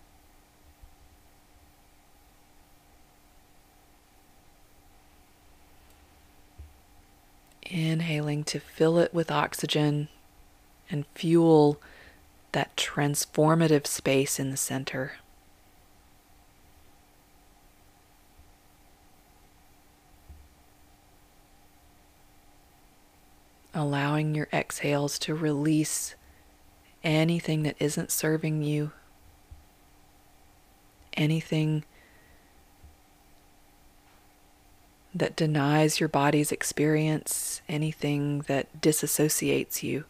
Inhaling 7.70 8.44
to 8.44 8.58
fill 8.58 8.98
it 8.98 9.12
with 9.12 9.30
oxygen 9.30 10.08
and 10.90 11.04
fuel 11.14 11.78
that 12.52 12.74
transformative 12.76 13.86
space 13.86 14.40
in 14.40 14.50
the 14.50 14.56
center. 14.56 15.16
Allowing 23.74 24.34
your 24.34 24.48
exhales 24.50 25.18
to 25.20 25.34
release 25.34 26.14
anything 27.04 27.64
that 27.64 27.76
isn't 27.78 28.10
serving 28.10 28.62
you, 28.62 28.92
anything 31.12 31.84
that 35.14 35.36
denies 35.36 36.00
your 36.00 36.08
body's 36.08 36.52
experience, 36.52 37.62
anything 37.68 38.40
that 38.42 38.80
disassociates 38.80 39.82
you. 39.82 40.04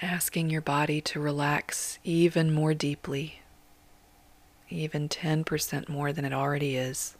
Asking 0.00 0.50
your 0.50 0.60
body 0.60 1.00
to 1.02 1.20
relax 1.20 1.98
even 2.04 2.52
more 2.52 2.74
deeply, 2.74 3.40
even 4.68 5.08
10% 5.08 5.88
more 5.88 6.12
than 6.12 6.24
it 6.24 6.32
already 6.32 6.76
is. 6.76 7.16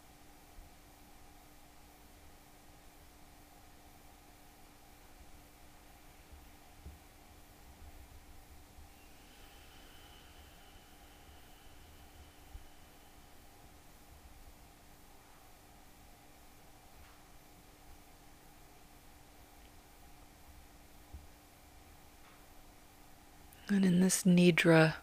This 24.12 24.24
Nidra, 24.24 24.96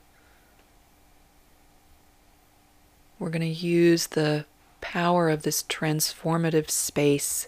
we're 3.17 3.31
going 3.31 3.41
to 3.41 3.47
use 3.47 4.05
the 4.05 4.45
power 4.81 5.31
of 5.31 5.41
this 5.41 5.63
transformative 5.63 6.69
space 6.69 7.47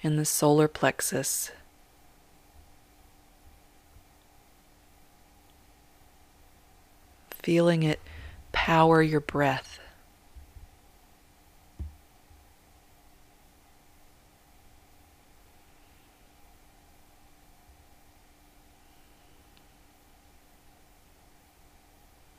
in 0.00 0.16
the 0.16 0.24
solar 0.24 0.66
plexus. 0.66 1.50
Feeling 7.42 7.82
it 7.82 8.00
power 8.52 9.02
your 9.02 9.20
breath. 9.20 9.78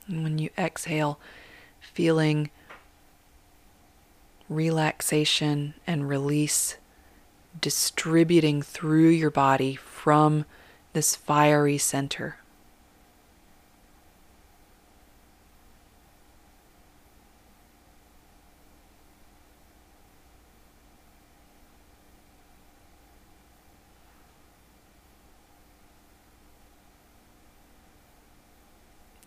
And 0.07 0.23
when 0.23 0.37
you 0.37 0.49
exhale, 0.57 1.19
feeling 1.79 2.49
relaxation 4.49 5.73
and 5.87 6.07
release 6.07 6.77
distributing 7.59 8.61
through 8.61 9.09
your 9.09 9.31
body 9.31 9.75
from 9.75 10.45
this 10.93 11.15
fiery 11.15 11.77
center. 11.77 12.37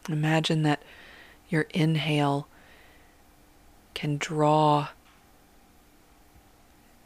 Imagine 0.09 0.63
that 0.63 0.83
your 1.49 1.67
inhale 1.71 2.49
can 3.95 4.17
draw 4.17 4.89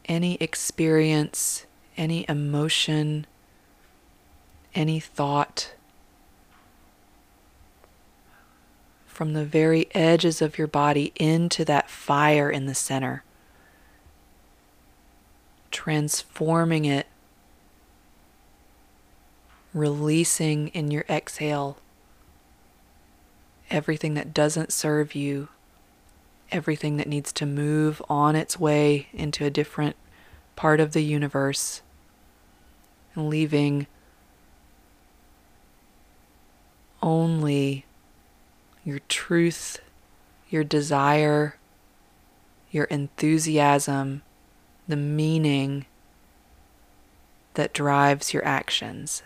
any 0.05 0.35
experience, 0.35 1.65
any 1.97 2.25
emotion, 2.29 3.25
any 4.75 4.99
thought 4.99 5.73
from 9.05 9.33
the 9.33 9.45
very 9.45 9.87
edges 9.93 10.41
of 10.41 10.57
your 10.57 10.67
body 10.67 11.13
into 11.15 11.63
that 11.63 11.89
fire 11.89 12.49
in 12.49 12.65
the 12.65 12.73
center, 12.73 13.23
transforming 15.69 16.85
it, 16.85 17.07
releasing 19.73 20.69
in 20.69 20.89
your 20.89 21.05
exhale 21.07 21.77
everything 23.73 24.13
that 24.13 24.33
doesn't 24.33 24.71
serve 24.71 25.15
you, 25.15 25.49
everything 26.51 26.97
that 26.97 27.07
needs 27.07 27.33
to 27.33 27.45
move 27.45 28.01
on 28.07 28.35
its 28.35 28.59
way 28.59 29.07
into 29.11 29.43
a 29.43 29.49
different 29.49 29.95
part 30.55 30.79
of 30.79 30.93
the 30.93 31.03
universe, 31.03 31.81
and 33.15 33.27
leaving 33.27 33.87
only 37.01 37.85
your 38.85 38.99
truth, 39.09 39.79
your 40.49 40.63
desire, 40.63 41.57
your 42.71 42.85
enthusiasm, 42.85 44.21
the 44.87 44.95
meaning 44.95 45.85
that 47.55 47.73
drives 47.73 48.33
your 48.33 48.45
actions. 48.45 49.23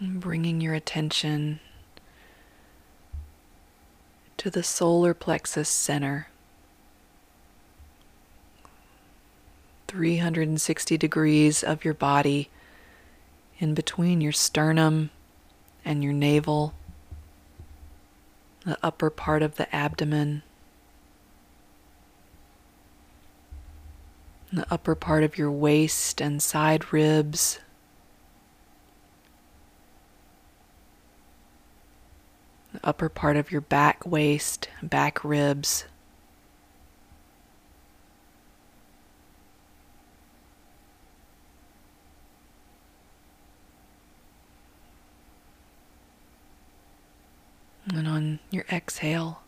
Bringing 0.00 0.60
your 0.60 0.74
attention 0.74 1.60
to 4.36 4.50
the 4.50 4.62
solar 4.62 5.14
plexus 5.14 5.68
center. 5.68 6.28
360 9.88 10.98
degrees 10.98 11.62
of 11.62 11.84
your 11.84 11.94
body 11.94 12.50
in 13.58 13.72
between 13.72 14.20
your 14.20 14.32
sternum 14.32 15.10
and 15.84 16.02
your 16.04 16.12
navel, 16.12 16.74
the 18.64 18.76
upper 18.82 19.08
part 19.08 19.42
of 19.42 19.56
the 19.56 19.74
abdomen, 19.74 20.42
the 24.52 24.66
upper 24.70 24.94
part 24.94 25.22
of 25.22 25.38
your 25.38 25.50
waist 25.50 26.20
and 26.20 26.42
side 26.42 26.92
ribs. 26.92 27.60
The 32.76 32.88
upper 32.88 33.08
part 33.08 33.36
of 33.36 33.50
your 33.50 33.60
back 33.62 34.04
waist, 34.04 34.68
back 34.82 35.24
ribs. 35.24 35.84
And 47.88 48.06
on 48.08 48.40
your 48.50 48.66
exhale, 48.70 49.40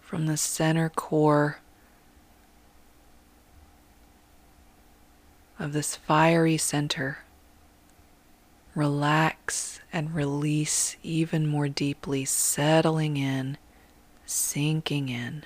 from 0.00 0.26
the 0.26 0.36
center 0.36 0.88
core 0.88 1.58
of 5.58 5.72
this 5.72 5.96
fiery 5.96 6.56
center, 6.56 7.23
relax 8.74 9.80
and 9.92 10.14
release 10.14 10.96
even 11.02 11.46
more 11.46 11.68
deeply, 11.68 12.24
settling 12.24 13.16
in, 13.16 13.56
sinking 14.26 15.08
in. 15.08 15.44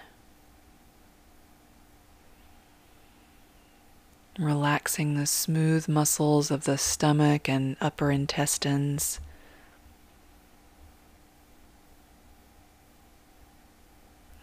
Relaxing 4.38 5.14
the 5.14 5.26
smooth 5.26 5.88
muscles 5.88 6.50
of 6.50 6.64
the 6.64 6.78
stomach 6.78 7.48
and 7.48 7.76
upper 7.80 8.10
intestines. 8.10 9.20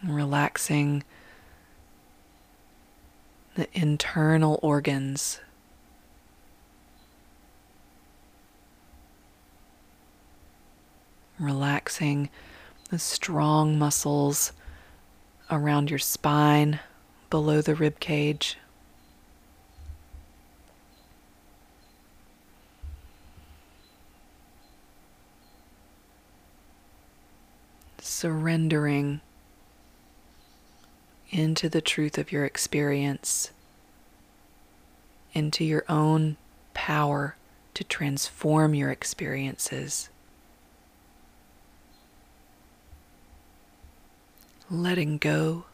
Relaxing 0.04 1.04
the 3.56 3.67
internal 3.74 4.60
organs 4.62 5.39
relaxing 11.39 12.30
the 12.89 13.00
strong 13.00 13.78
muscles 13.78 14.52
around 15.52 15.89
your 15.89 16.00
spine, 16.00 16.80
below 17.30 17.62
the 17.62 17.76
rib 17.76 18.00
cage. 18.00 18.58
Surrendering 28.00 29.19
into 31.32 31.67
the 31.67 31.82
truth 31.82 32.17
of 32.17 32.32
your 32.32 32.45
experience, 32.45 33.52
into 35.34 35.65
your 35.65 35.84
own 35.89 36.38
power 36.74 37.36
to 37.74 37.84
transform 37.84 38.74
your 38.74 38.89
experiences. 38.89 40.10
Letting 44.69 45.19
go, 45.19 45.65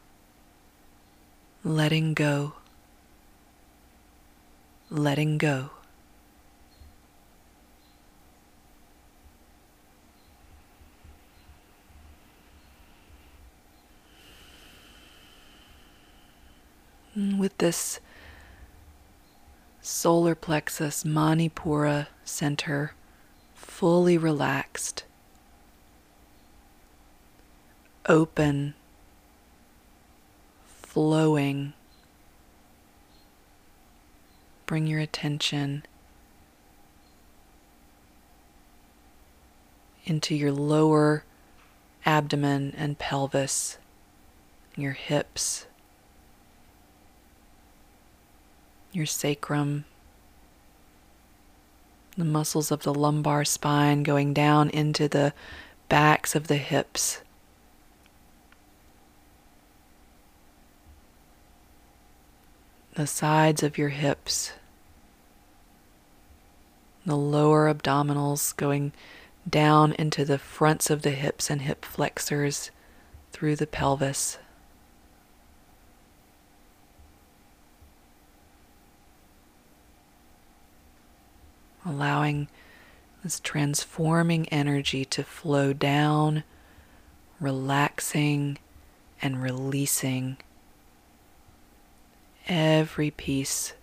letting 1.64 2.12
go, 2.12 2.52
letting 4.90 5.38
go. 5.38 5.70
Mm, 17.16 17.38
with 17.38 17.56
this 17.58 17.98
solar 19.80 20.34
plexus, 20.34 21.02
Manipura 21.04 22.08
center 22.24 22.92
fully 23.54 24.18
relaxed, 24.18 25.04
open 28.06 28.74
flowing. 30.92 31.72
Bring 34.66 34.86
your 34.86 35.00
attention 35.00 35.86
into 40.04 40.34
your 40.34 40.52
lower 40.52 41.24
abdomen 42.04 42.74
and 42.76 42.98
pelvis, 42.98 43.78
your 44.76 44.92
hips, 44.92 45.64
your 48.92 49.06
sacrum, 49.06 49.86
the 52.18 52.24
muscles 52.26 52.70
of 52.70 52.82
the 52.82 52.92
lumbar 52.92 53.46
spine 53.46 54.02
going 54.02 54.34
down 54.34 54.68
into 54.68 55.08
the 55.08 55.32
backs 55.88 56.34
of 56.34 56.48
the 56.48 56.58
hips. 56.58 57.22
The 62.94 63.06
sides 63.06 63.62
of 63.62 63.78
your 63.78 63.88
hips, 63.88 64.52
the 67.06 67.16
lower 67.16 67.72
abdominals 67.72 68.54
going 68.54 68.92
down 69.48 69.92
into 69.94 70.24
the 70.24 70.38
fronts 70.38 70.90
of 70.90 71.02
the 71.02 71.10
hips 71.10 71.48
and 71.48 71.62
hip 71.62 71.84
flexors 71.84 72.70
through 73.32 73.56
the 73.56 73.66
pelvis. 73.66 74.38
Allowing 81.84 82.48
this 83.24 83.40
transforming 83.40 84.48
energy 84.50 85.04
to 85.06 85.24
flow 85.24 85.72
down, 85.72 86.44
relaxing 87.40 88.58
and 89.20 89.42
releasing 89.42 90.36
every 92.48 93.10
piece 93.10 93.74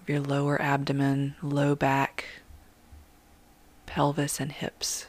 of 0.00 0.08
your 0.08 0.20
lower 0.20 0.60
abdomen, 0.60 1.34
low 1.42 1.74
back, 1.74 2.26
pelvis 3.86 4.40
and 4.40 4.52
hips. 4.52 5.06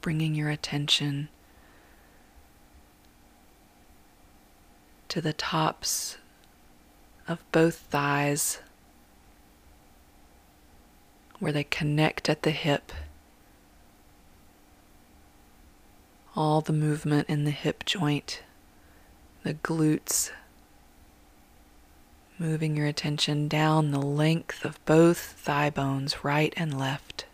Bringing 0.00 0.34
your 0.34 0.50
attention 0.50 1.28
to 5.14 5.20
the 5.20 5.32
tops 5.32 6.16
of 7.28 7.38
both 7.52 7.76
thighs 7.76 8.58
where 11.38 11.52
they 11.52 11.62
connect 11.62 12.28
at 12.28 12.42
the 12.42 12.50
hip. 12.50 12.90
All 16.34 16.60
the 16.60 16.72
movement 16.72 17.28
in 17.28 17.44
the 17.44 17.52
hip 17.52 17.84
joint, 17.84 18.42
the 19.44 19.54
glutes, 19.54 20.32
moving 22.36 22.76
your 22.76 22.88
attention 22.88 23.46
down 23.46 23.92
the 23.92 24.02
length 24.02 24.64
of 24.64 24.84
both 24.84 25.18
thigh 25.18 25.70
bones, 25.70 26.24
right 26.24 26.52
and 26.56 26.76
left. 26.76 27.24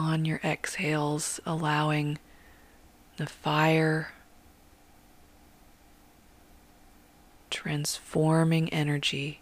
On 0.00 0.24
your 0.24 0.40
exhales, 0.42 1.40
allowing 1.44 2.18
the 3.18 3.26
fire, 3.26 4.12
transforming 7.50 8.72
energy 8.72 9.40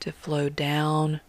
to 0.00 0.10
flow 0.10 0.48
down 0.48 1.20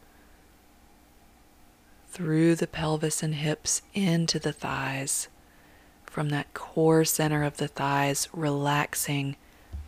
through 2.07 2.55
the 2.55 2.67
pelvis 2.67 3.21
and 3.21 3.35
hips 3.35 3.81
into 3.93 4.39
the 4.39 4.53
thighs, 4.53 5.27
from 6.05 6.29
that 6.29 6.53
core 6.53 7.03
center 7.03 7.43
of 7.43 7.57
the 7.57 7.67
thighs, 7.67 8.29
relaxing 8.31 9.35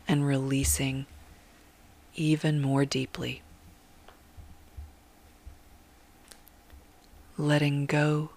and 0.09 0.27
releasing 0.27 1.05
even 2.15 2.61
more 2.61 2.83
deeply. 2.83 3.41
Letting 7.37 7.85
go 7.85 8.31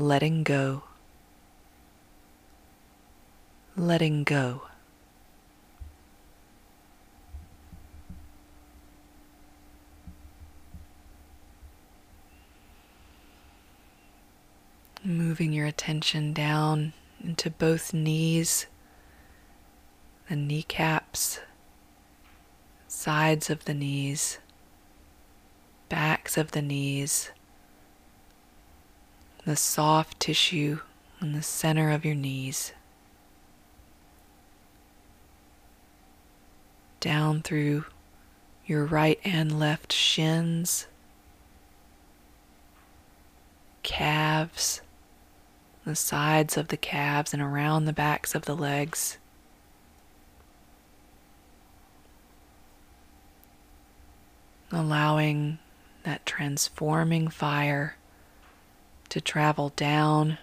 letting 0.00 0.42
go, 0.42 0.82
letting 3.76 4.24
go. 4.24 4.62
Moving 15.04 15.52
your 15.52 15.66
attention 15.66 16.32
down 16.32 16.94
into 17.22 17.50
both 17.50 17.92
knees, 17.92 18.66
the 20.28 20.36
kneecaps, 20.36 21.40
sides 22.88 23.50
of 23.50 23.66
the 23.66 23.74
knees, 23.74 24.38
backs 25.88 26.38
of 26.38 26.52
the 26.52 26.62
knees 26.62 27.30
the 29.50 29.56
soft 29.56 30.20
tissue 30.20 30.78
in 31.20 31.32
the 31.32 31.42
center 31.42 31.90
of 31.90 32.04
your 32.04 32.14
knees, 32.14 32.72
down 37.00 37.42
through 37.42 37.84
your 38.64 38.84
right 38.84 39.18
and 39.24 39.58
left 39.58 39.92
shins, 39.92 40.86
calves, 43.82 44.82
the 45.84 45.96
sides 45.96 46.56
of 46.56 46.68
the 46.68 46.76
calves, 46.76 47.34
and 47.34 47.42
around 47.42 47.86
the 47.86 47.92
backs 47.92 48.36
of 48.36 48.44
the 48.44 48.54
legs. 48.54 49.18
Allowing 54.70 55.58
that 56.04 56.24
transforming 56.24 57.26
fire 57.26 57.96
to 59.10 59.20
travel 59.20 59.72
down 59.76 60.38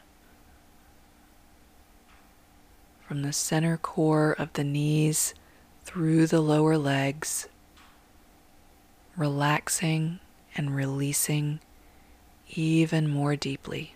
from 2.99 3.21
the 3.21 3.33
center 3.33 3.77
core 3.77 4.35
of 4.37 4.51
the 4.53 4.63
knees 4.63 5.33
through 5.83 6.27
the 6.27 6.41
lower 6.41 6.77
legs, 6.77 7.47
relaxing 9.15 10.19
and 10.55 10.75
releasing 10.75 11.61
even 12.49 13.07
more 13.07 13.37
deeply. 13.37 13.95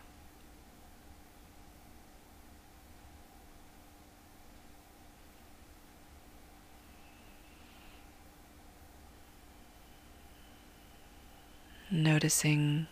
Noticing 11.93 12.87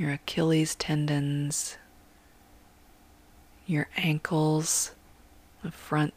your 0.00 0.12
Achilles 0.12 0.74
tendons, 0.76 1.76
your 3.66 3.86
ankles, 3.98 4.92
the 5.62 5.70
front, 5.70 6.14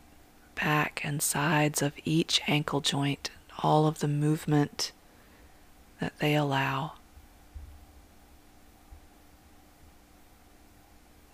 back, 0.55 1.01
and 1.03 1.21
sides 1.21 1.81
of 1.81 1.91
each 2.05 2.41
ankle 2.47 2.79
joint, 2.79 3.29
all 3.61 3.85
of 3.85 3.99
the 3.99 4.07
movement 4.07 4.93
that 5.99 6.17
they 6.19 6.33
allow. 6.33 6.93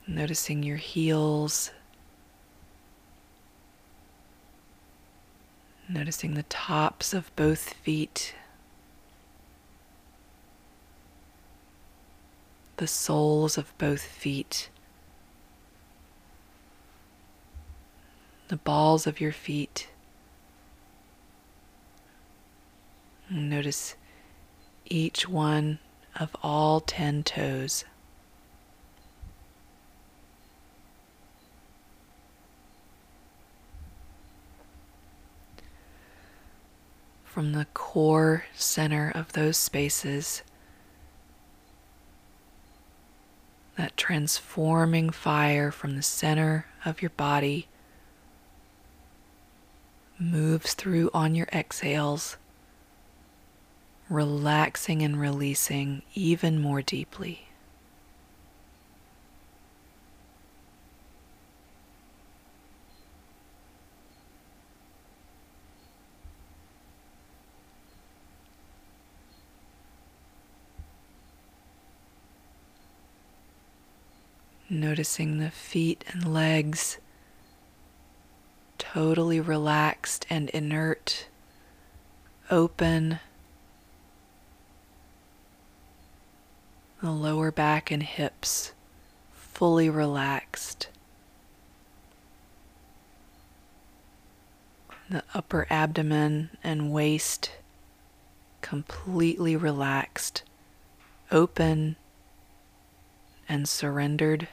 Noticing 0.08 0.64
your 0.64 0.78
heels, 0.78 1.70
noticing 5.88 6.34
the 6.34 6.44
tops 6.44 7.14
of 7.14 7.36
both 7.36 7.74
feet 7.74 8.34
the 12.80 12.88
soles 12.88 13.58
of 13.58 13.78
both 13.78 14.02
feet, 14.02 14.70
the 18.48 18.56
balls 18.56 19.06
of 19.06 19.20
your 19.20 19.34
feet. 19.34 19.90
Notice 23.30 23.98
each 24.86 25.28
one 25.28 25.80
of 26.16 26.34
all 26.42 26.80
ten 26.80 27.22
toes. 27.22 27.84
From 37.26 37.52
the 37.52 37.68
core 37.74 38.46
center 38.56 39.12
of 39.14 39.34
those 39.34 39.58
spaces, 39.58 40.44
that 43.80 43.96
transforming 43.96 45.10
fire 45.10 45.72
from 45.72 45.96
the 45.96 46.04
center 46.04 46.66
of 46.84 47.02
your 47.02 47.12
body 47.12 47.66
moves 50.20 50.74
through 50.74 51.10
on 51.14 51.34
your 51.34 51.48
exhales, 51.54 52.36
relaxing 54.10 55.02
and 55.02 55.18
releasing 55.18 56.02
even 56.14 56.60
more 56.60 56.82
deeply. 56.82 57.48
Noticing 74.72 75.40
the 75.40 75.50
feet 75.50 76.06
and 76.10 76.32
legs 76.32 77.00
totally 78.78 79.40
relaxed 79.40 80.28
and 80.30 80.48
inert, 80.52 81.28
open. 82.52 83.20
The 87.02 87.10
lower 87.10 87.52
back 87.52 87.90
and 87.90 88.04
hips 88.04 88.74
fully 89.34 89.90
relaxed. 89.90 90.90
The 95.10 95.24
upper 95.34 95.66
abdomen 95.72 96.52
and 96.64 96.92
waist 96.92 97.54
completely 98.62 99.56
relaxed, 99.56 100.44
open, 101.32 101.96
and 103.48 103.68
surrendered, 103.68 104.48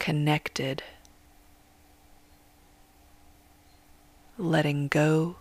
connected, 0.00 0.82
letting 4.38 4.88
go, 4.88 5.36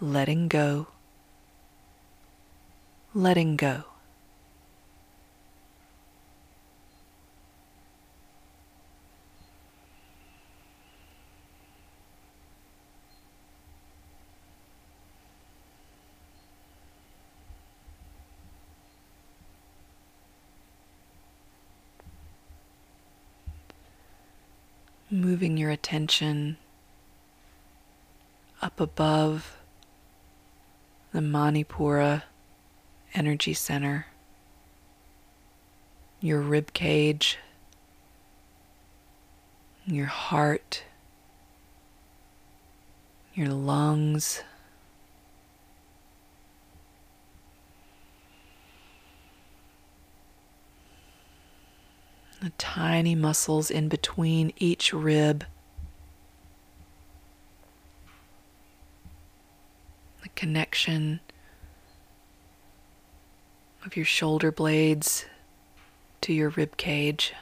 letting 0.00 0.46
go, 0.46 0.86
letting 3.12 3.56
go. 3.56 3.89
Moving 25.30 25.56
your 25.56 25.70
attention 25.70 26.56
up 28.60 28.80
above 28.80 29.58
the 31.12 31.20
Manipura 31.20 32.24
energy 33.14 33.54
center, 33.54 34.08
your 36.20 36.40
rib 36.40 36.72
cage, 36.72 37.38
your 39.86 40.06
heart, 40.06 40.82
your 43.32 43.50
lungs. 43.50 44.42
The 52.40 52.50
tiny 52.56 53.14
muscles 53.14 53.70
in 53.70 53.88
between 53.88 54.52
each 54.56 54.92
rib. 54.94 55.44
The 60.22 60.30
connection 60.30 61.20
of 63.84 63.94
your 63.94 64.06
shoulder 64.06 64.50
blades 64.50 65.26
to 66.22 66.32
your 66.32 66.48
rib 66.50 66.76
cage. 66.78 67.34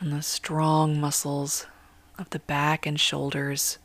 And 0.00 0.12
the 0.12 0.22
strong 0.22 1.00
muscles 1.00 1.66
of 2.16 2.30
the 2.30 2.38
back 2.38 2.86
and 2.86 3.00
shoulders. 3.00 3.78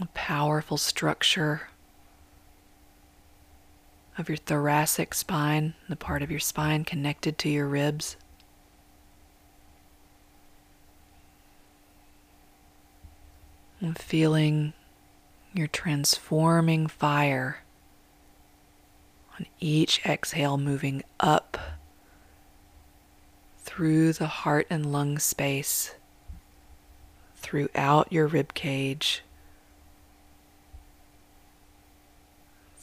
A 0.00 0.06
powerful 0.14 0.78
structure 0.78 1.69
of 4.18 4.28
your 4.28 4.36
thoracic 4.36 5.14
spine, 5.14 5.74
the 5.88 5.96
part 5.96 6.22
of 6.22 6.30
your 6.30 6.40
spine 6.40 6.84
connected 6.84 7.38
to 7.38 7.48
your 7.48 7.66
ribs. 7.66 8.16
And 13.80 13.98
feeling 13.98 14.74
your 15.54 15.66
transforming 15.66 16.86
fire 16.86 17.60
on 19.38 19.46
each 19.58 20.04
exhale 20.04 20.58
moving 20.58 21.02
up 21.18 21.56
through 23.58 24.12
the 24.12 24.26
heart 24.26 24.66
and 24.68 24.92
lung 24.92 25.18
space, 25.18 25.94
throughout 27.36 28.12
your 28.12 28.26
rib 28.26 28.52
cage 28.52 29.22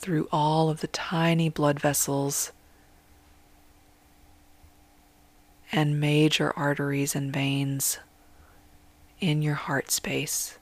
through 0.07 0.29
all 0.31 0.69
of 0.69 0.79
the 0.79 0.87
tiny 0.87 1.49
blood 1.49 1.81
vessels 1.81 2.53
and 5.69 5.99
major 5.99 6.57
arteries 6.57 7.13
and 7.13 7.33
veins 7.33 7.99
in 9.19 9.41
your 9.41 9.55
heart 9.55 9.91
space. 9.91 10.57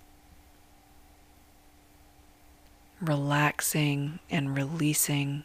Relaxing 3.00 4.18
and 4.32 4.58
releasing, 4.58 5.44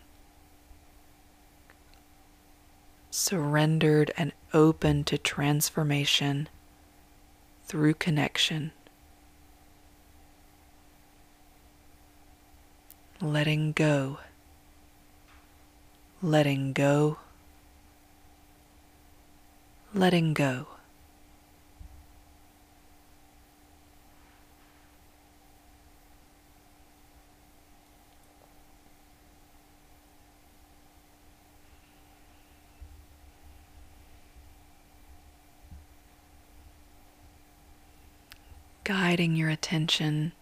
surrendered 3.10 4.10
and 4.16 4.32
open 4.54 5.04
to 5.04 5.18
transformation 5.18 6.48
through 7.66 7.92
connection. 7.92 8.72
Letting 13.22 13.72
go, 13.72 14.18
letting 16.22 16.72
go, 16.72 17.18
letting 19.92 20.32
go. 20.32 20.66
Guiding 38.82 39.36
your 39.36 39.50
attention 39.50 40.32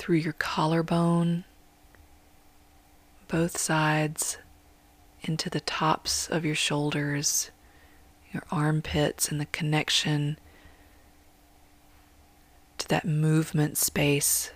through 0.00 0.16
your 0.16 0.32
collarbone, 0.32 1.44
both 3.28 3.58
sides, 3.58 4.38
into 5.20 5.50
the 5.50 5.60
tops 5.60 6.26
of 6.26 6.42
your 6.42 6.54
shoulders, 6.54 7.50
your 8.32 8.42
armpits, 8.50 9.28
and 9.28 9.38
the 9.38 9.44
connection 9.44 10.38
to 12.78 12.88
that 12.88 13.04
movement 13.04 13.76
space 13.76 14.52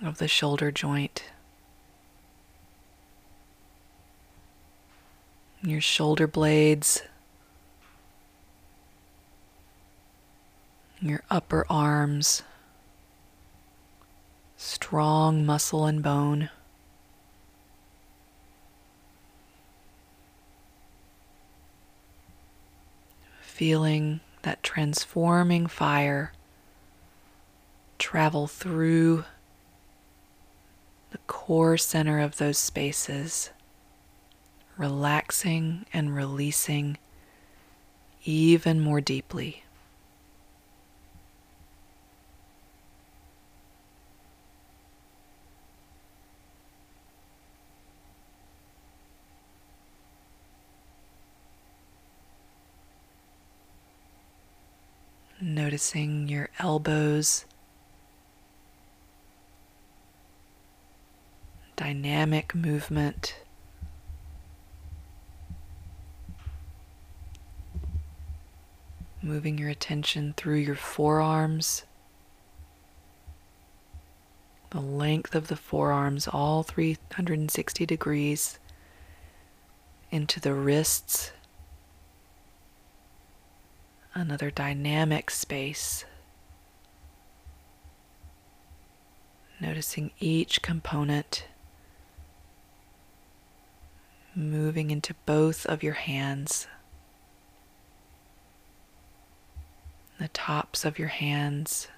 of 0.00 0.18
the 0.18 0.28
shoulder 0.28 0.70
joint. 0.70 1.24
Your 5.64 5.80
shoulder 5.80 6.28
blades, 6.28 7.02
your 11.00 11.24
upper 11.28 11.66
arms 11.68 12.44
strong 14.56 15.44
muscle 15.44 15.86
and 15.86 16.02
bone. 16.02 16.50
Feeling 23.40 24.20
that 24.42 24.62
transforming 24.62 25.66
fire 25.66 26.32
travel 27.98 28.46
through 28.46 29.24
the 31.10 31.18
core 31.26 31.76
center 31.76 32.18
of 32.18 32.36
those 32.36 32.58
spaces, 32.58 33.50
relaxing 34.76 35.86
and 35.92 36.14
releasing 36.14 36.98
even 38.24 38.80
more 38.80 39.00
deeply. 39.00 39.63
Noticing 55.74 56.28
your 56.28 56.48
elbows, 56.60 57.46
dynamic 61.74 62.54
movement. 62.54 63.34
Moving 69.20 69.58
your 69.58 69.68
attention 69.68 70.34
through 70.36 70.58
your 70.58 70.76
forearms, 70.76 71.82
the 74.70 74.80
length 74.80 75.34
of 75.34 75.48
the 75.48 75.56
forearms, 75.56 76.28
all 76.28 76.62
360 76.62 77.84
degrees, 77.84 78.60
into 80.12 80.38
the 80.38 80.54
wrists 80.54 81.32
another 84.14 84.50
dynamic 84.50 85.30
space. 85.30 86.04
Noticing 89.60 90.12
each 90.20 90.62
component 90.62 91.46
moving 94.34 94.90
into 94.90 95.14
both 95.26 95.64
of 95.66 95.82
your 95.82 95.94
hands, 95.94 96.66
the 100.18 100.28
tops 100.28 100.84
of 100.84 100.98
your 100.98 101.08
hands. 101.08 101.88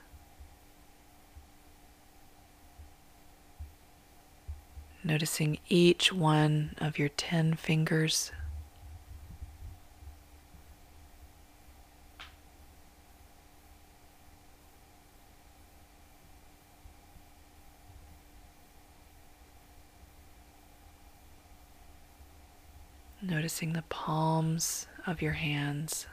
Noticing 5.02 5.58
each 5.68 6.12
one 6.12 6.74
of 6.78 6.98
your 6.98 7.08
ten 7.08 7.54
fingers. 7.54 8.32
Noticing 23.46 23.74
the 23.74 23.82
palms 23.82 24.88
of 25.06 25.22
your 25.22 25.34
hands. 25.34 26.08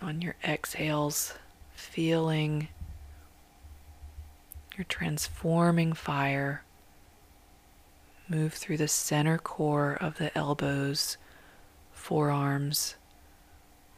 On 0.00 0.22
your 0.22 0.36
exhales, 0.44 1.34
feeling 1.74 2.68
your 4.76 4.84
transforming 4.84 5.92
fire 5.92 6.62
move 8.28 8.54
through 8.54 8.76
the 8.76 8.86
center 8.86 9.38
core 9.38 9.98
of 10.00 10.18
the 10.18 10.38
elbows, 10.38 11.16
forearms, 11.90 12.94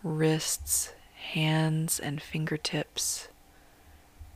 wrists, 0.03 0.95
hands, 1.13 2.01
and 2.01 2.23
fingertips 2.23 3.29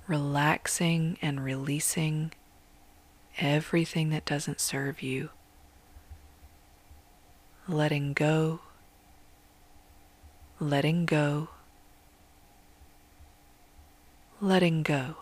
relaxing 0.07 1.19
and 1.23 1.45
releasing 1.45 2.33
everything 3.39 4.11
that 4.11 4.25
doesn't 4.25 4.61
serve 4.61 5.03
you, 5.03 5.31
letting 7.67 8.13
go, 8.13 8.61
letting 10.61 11.07
go, 11.07 11.49
letting 14.41 14.83
go. 14.83 15.17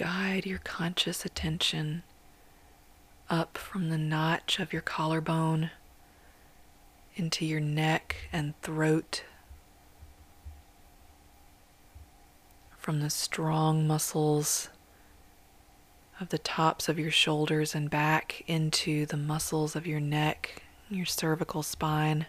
Guide 0.00 0.46
your 0.46 0.60
conscious 0.60 1.26
attention 1.26 2.02
up 3.28 3.58
from 3.58 3.90
the 3.90 3.98
notch 3.98 4.58
of 4.58 4.72
your 4.72 4.80
collarbone 4.80 5.70
into 7.16 7.44
your 7.44 7.60
neck 7.60 8.16
and 8.32 8.58
throat, 8.62 9.24
from 12.78 13.00
the 13.00 13.10
strong 13.10 13.86
muscles 13.86 14.70
of 16.18 16.30
the 16.30 16.38
tops 16.38 16.88
of 16.88 16.98
your 16.98 17.10
shoulders 17.10 17.74
and 17.74 17.90
back 17.90 18.42
into 18.46 19.04
the 19.04 19.18
muscles 19.18 19.76
of 19.76 19.86
your 19.86 20.00
neck, 20.00 20.62
your 20.88 21.04
cervical 21.04 21.62
spine. 21.62 22.24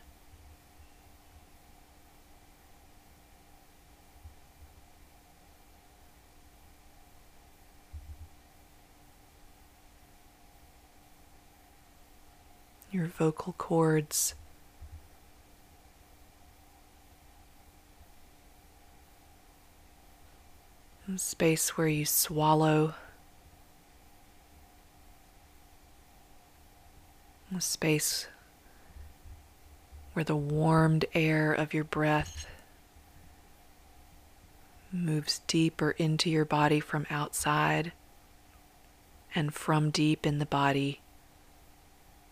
Vocal 13.11 13.53
cords. 13.53 14.35
Space 21.17 21.77
where 21.77 21.87
you 21.87 22.05
swallow. 22.05 22.95
A 27.55 27.59
space 27.59 28.27
where 30.13 30.23
the 30.23 30.37
warmed 30.37 31.03
air 31.13 31.51
of 31.51 31.73
your 31.73 31.83
breath 31.83 32.47
moves 34.91 35.41
deeper 35.47 35.91
into 35.91 36.29
your 36.29 36.45
body 36.45 36.79
from 36.79 37.05
outside 37.09 37.91
and 39.35 39.53
from 39.53 39.89
deep 39.89 40.25
in 40.25 40.39
the 40.39 40.45
body 40.45 41.01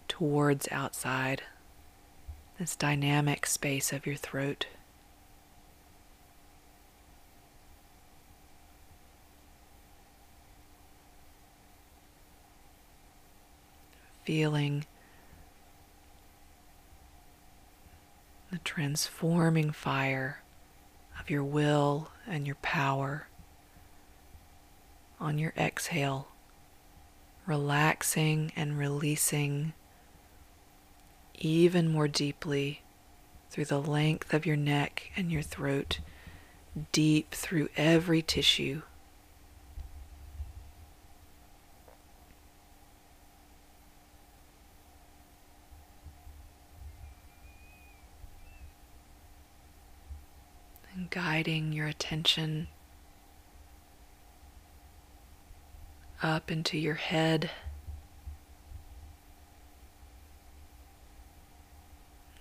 towards 0.10 0.68
outside, 0.72 1.43
this 2.57 2.76
dynamic 2.76 3.45
space 3.45 3.93
of 3.93 4.05
your 4.05 4.18
throat. 4.18 4.66
Feeling 14.26 14.86
the 18.51 18.57
transforming 18.60 19.72
fire 19.72 20.41
of 21.20 21.30
your 21.30 21.43
will 21.43 22.10
and 22.28 22.45
your 22.45 22.57
power 22.57 23.28
on 25.20 25.38
your 25.38 25.53
exhale, 25.57 26.28
relaxing 27.45 28.51
and 28.55 28.78
releasing 28.78 29.74
even 31.39 31.89
more 31.89 32.07
deeply 32.07 32.81
through 33.49 33.65
the 33.65 33.81
length 33.81 34.33
of 34.33 34.45
your 34.45 34.55
neck 34.55 35.11
and 35.15 35.31
your 35.31 35.41
throat, 35.41 35.99
deep 36.91 37.31
through 37.31 37.69
every 37.75 38.21
tissue. 38.21 38.81
And 50.93 51.09
guiding 51.09 51.71
your 51.71 51.87
attention 51.87 52.67
up 56.21 56.51
into 56.51 56.77
your 56.77 56.95
head. 56.95 57.49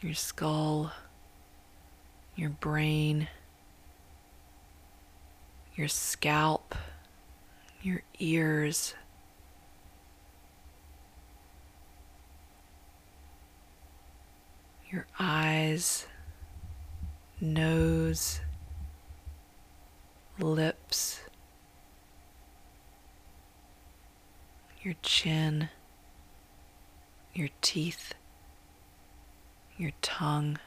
Your 0.00 0.14
skull, 0.14 0.92
your 2.36 2.50
brain, 2.50 3.28
your 5.74 5.88
scalp, 5.88 6.74
your 7.82 8.02
ears. 8.18 8.94
Your 14.90 15.06
eyes, 15.20 16.06
nose, 17.42 18.40
lips, 20.38 21.20
your 24.82 24.94
chin, 25.02 25.68
your 27.34 27.48
teeth 27.60 28.14
your 29.78 29.92
tongue. 30.02 30.58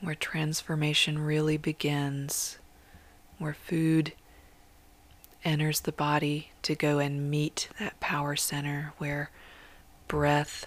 Where 0.00 0.14
transformation 0.14 1.18
really 1.18 1.56
begins, 1.56 2.58
where 3.38 3.54
food 3.54 4.12
enters 5.44 5.80
the 5.80 5.92
body 5.92 6.50
to 6.62 6.74
go 6.74 6.98
and 6.98 7.30
meet 7.30 7.68
that 7.78 7.98
power 8.00 8.36
center, 8.36 8.92
where 8.98 9.30
breath 10.08 10.66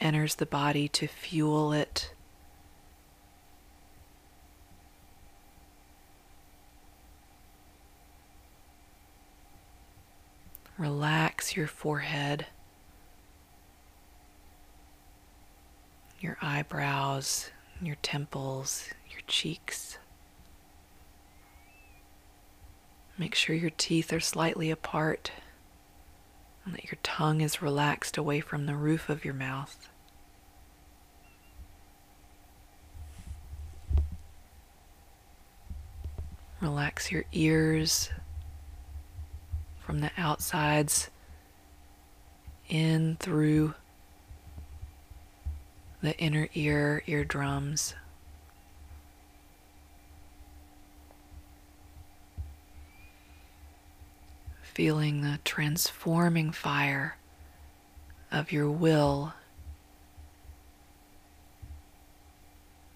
enters 0.00 0.36
the 0.36 0.46
body 0.46 0.88
to 0.88 1.06
fuel 1.06 1.72
it 1.72 2.12
Relax 10.82 11.54
your 11.54 11.68
forehead, 11.68 12.46
your 16.18 16.36
eyebrows, 16.42 17.52
your 17.80 17.94
temples, 18.02 18.88
your 19.08 19.20
cheeks. 19.28 19.98
Make 23.16 23.36
sure 23.36 23.54
your 23.54 23.70
teeth 23.70 24.12
are 24.12 24.18
slightly 24.18 24.72
apart. 24.72 25.30
And 26.64 26.74
that 26.74 26.86
your 26.86 26.98
tongue 27.04 27.42
is 27.42 27.62
relaxed 27.62 28.18
away 28.18 28.40
from 28.40 28.66
the 28.66 28.74
roof 28.74 29.08
of 29.08 29.24
your 29.24 29.34
mouth. 29.34 29.88
Relax 36.60 37.12
your 37.12 37.24
ears 37.30 38.10
from 39.92 40.00
the 40.00 40.10
outsides 40.16 41.10
in 42.66 43.14
through 43.20 43.74
the 46.00 46.16
inner 46.16 46.48
ear, 46.54 47.02
eardrums. 47.06 47.94
Feeling 54.62 55.20
the 55.20 55.40
transforming 55.44 56.52
fire 56.52 57.18
of 58.30 58.50
your 58.50 58.70
will 58.70 59.34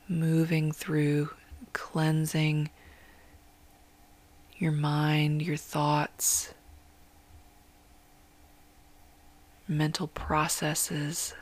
moving 0.09 0.73
through, 0.73 1.29
cleansing 1.75 2.71
your 4.57 4.73
mind, 4.73 5.43
your 5.43 5.59
thoughts, 5.59 6.55
mental 9.69 10.07
processes. 10.09 11.35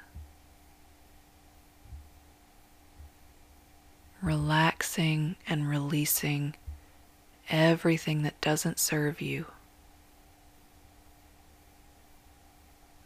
Relaxing 4.23 5.37
and 5.47 5.69
releasing 5.69 6.55
everything 7.51 8.23
that 8.23 8.41
doesn't 8.41 8.79
serve 8.79 9.21
you. 9.21 9.47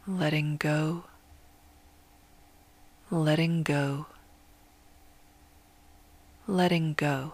Letting 0.07 0.57
go, 0.57 1.03
letting 3.11 3.63
go, 3.63 4.07
letting 6.47 6.93
go. 6.93 7.33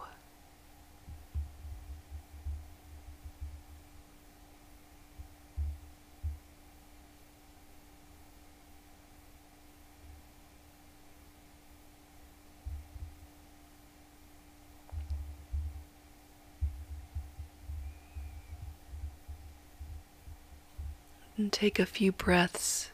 Take 21.56 21.78
a 21.78 21.86
few 21.86 22.12
breaths, 22.12 22.90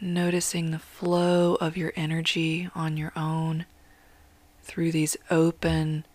noticing 0.00 0.70
the 0.70 0.78
flow 0.78 1.56
of 1.56 1.76
your 1.76 1.92
energy 1.96 2.70
on 2.74 2.96
your 2.96 3.12
own 3.14 3.66
through 4.62 4.90
these 4.90 5.14
open, 5.30 6.06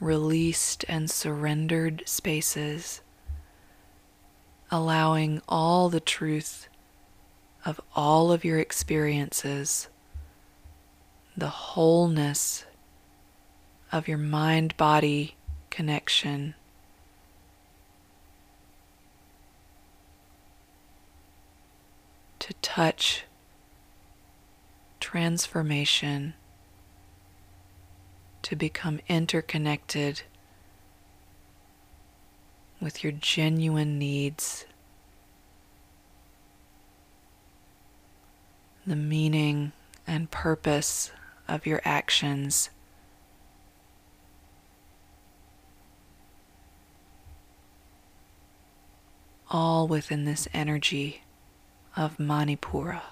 released, 0.00 0.84
and 0.88 1.08
surrendered 1.08 2.02
spaces, 2.06 3.02
allowing 4.68 5.40
all 5.48 5.88
the 5.88 6.00
truth 6.00 6.66
of 7.64 7.80
all 7.94 8.32
of 8.32 8.44
your 8.44 8.58
experiences, 8.58 9.86
the 11.36 11.50
wholeness 11.50 12.64
of 13.92 14.08
your 14.08 14.18
mind 14.18 14.76
body 14.76 15.36
connection 15.70 16.56
to 22.50 22.56
touch 22.62 23.24
transformation, 24.98 26.34
to 28.42 28.56
become 28.56 28.98
interconnected 29.08 30.22
with 32.80 33.04
your 33.04 33.12
genuine 33.12 34.00
needs, 34.00 34.66
the 38.84 38.96
meaning 38.96 39.70
and 40.04 40.28
purpose 40.32 41.12
of 41.46 41.66
your 41.66 41.80
actions. 41.84 42.70
All 49.48 49.86
within 49.86 50.24
this 50.24 50.48
energy 50.52 51.22
of 51.96 52.18
Manipura. 52.18 53.02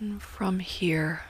And 0.00 0.22
from 0.38 0.60
here, 0.60 1.22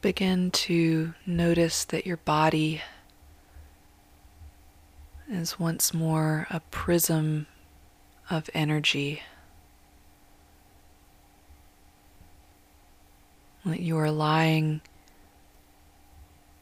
begin 0.00 0.52
to 0.52 1.12
notice 1.26 1.84
that 1.84 2.06
your 2.06 2.18
body 2.18 2.80
is 5.28 5.58
once 5.58 5.92
more 5.92 6.46
a 6.50 6.60
prism 6.70 7.48
of 8.30 8.48
energy. 8.54 9.20
That 13.66 13.80
you 13.80 13.98
are 13.98 14.12
lying 14.12 14.80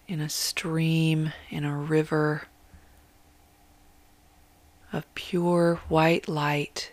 in 0.09 0.22
a 0.22 0.30
stream, 0.30 1.34
in 1.51 1.66
a 1.66 1.76
river 1.76 2.45
of 4.90 5.14
pure 5.14 5.82
white 5.90 6.30
light 6.30 6.93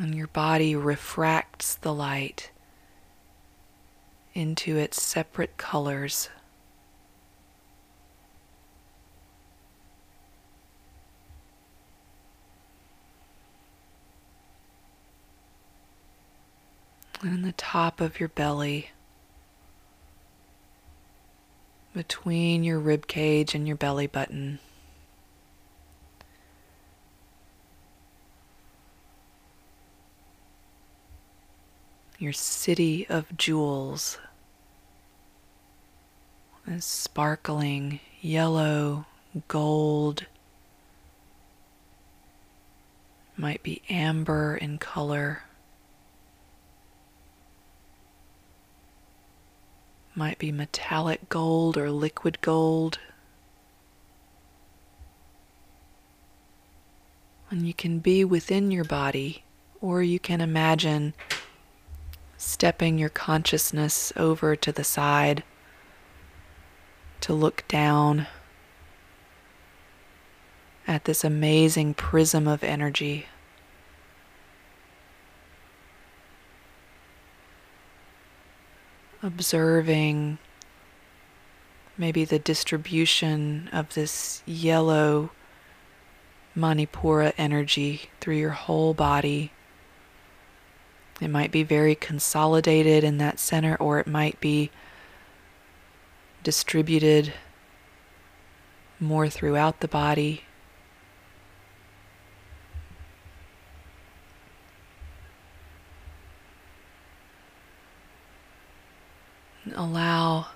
and 0.00 0.14
your 0.14 0.28
body 0.28 0.74
refracts 0.74 1.74
the 1.74 1.92
light 1.92 2.50
into 4.32 4.78
its 4.78 5.02
separate 5.02 5.58
colors. 5.58 6.30
And 17.20 17.44
the 17.44 17.52
top 17.52 18.00
of 18.00 18.18
your 18.18 18.30
belly, 18.30 18.92
between 21.92 22.64
your 22.64 22.78
rib 22.78 23.06
cage 23.06 23.54
and 23.54 23.66
your 23.66 23.76
belly 23.76 24.06
button. 24.06 24.60
Your 32.20 32.32
city 32.34 33.06
of 33.08 33.36
jewels. 33.36 34.18
Is 36.66 36.84
sparkling 36.84 37.98
yellow, 38.20 39.06
gold, 39.48 40.26
might 43.36 43.62
be 43.62 43.82
amber 43.88 44.56
in 44.56 44.76
color, 44.78 45.44
might 50.14 50.38
be 50.38 50.52
metallic 50.52 51.28
gold 51.30 51.78
or 51.78 51.90
liquid 51.90 52.40
gold. 52.42 52.98
And 57.50 57.66
you 57.66 57.74
can 57.74 57.98
be 57.98 58.24
within 58.24 58.70
your 58.70 58.84
body, 58.84 59.42
or 59.80 60.02
you 60.02 60.20
can 60.20 60.40
imagine 60.40 61.14
stepping 62.40 62.96
your 62.96 63.10
consciousness 63.10 64.14
over 64.16 64.56
to 64.56 64.72
the 64.72 64.82
side 64.82 65.44
to 67.20 67.34
look 67.34 67.62
down 67.68 68.26
at 70.86 71.04
this 71.04 71.22
amazing 71.22 71.92
prism 71.92 72.48
of 72.48 72.64
energy. 72.64 73.26
Observing 79.22 80.38
maybe 81.98 82.24
the 82.24 82.38
distribution 82.38 83.68
of 83.70 83.92
this 83.92 84.42
yellow 84.46 85.30
Manipura 86.56 87.34
energy 87.36 88.08
through 88.18 88.36
your 88.36 88.50
whole 88.50 88.94
body. 88.94 89.52
It 91.20 91.28
might 91.28 91.50
be 91.50 91.62
very 91.62 91.94
consolidated 91.94 93.04
in 93.04 93.18
that 93.18 93.38
center, 93.38 93.76
or 93.76 93.98
it 94.00 94.06
might 94.06 94.40
be 94.40 94.70
distributed 96.42 97.34
more 98.98 99.28
throughout 99.28 99.80
the 99.80 99.88
body. 99.88 100.44
Allow 109.74 110.46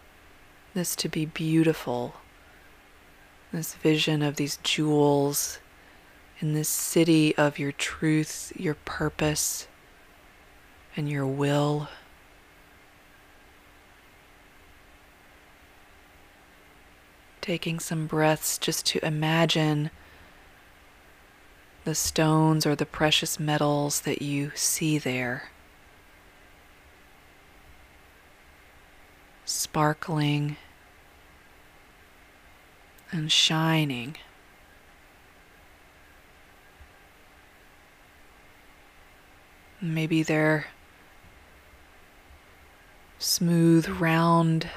this 0.72 0.96
to 0.96 1.08
be 1.08 1.26
beautiful. 1.26 2.14
This 3.52 3.74
vision 3.74 4.22
of 4.22 4.36
these 4.36 4.58
jewels 4.62 5.58
in 6.40 6.54
this 6.54 6.68
city 6.68 7.36
of 7.36 7.58
your 7.58 7.70
truth, 7.72 8.52
your 8.56 8.74
purpose, 8.74 9.68
and 10.96 11.08
your 11.08 11.26
will. 11.26 11.88
Taking 17.40 17.78
some 17.78 18.06
breaths 18.06 18.56
just 18.58 18.86
to 18.86 19.04
imagine 19.04 19.90
the 21.84 21.94
stones 21.94 22.64
or 22.64 22.74
the 22.74 22.86
precious 22.86 23.38
metals 23.38 24.00
that 24.02 24.22
you 24.22 24.50
see 24.54 24.96
there. 24.98 25.50
Sparkling 29.44 30.56
and 33.12 33.30
shining. 33.30 34.16
Maybe 39.82 40.22
they're 40.22 40.66
smooth, 43.24 43.88
round 43.88 44.68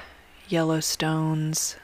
yellow 0.48 0.80
stones 0.80 1.76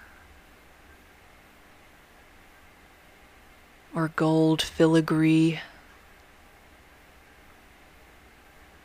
or 3.95 4.09
gold 4.17 4.63
filigree. 4.63 5.61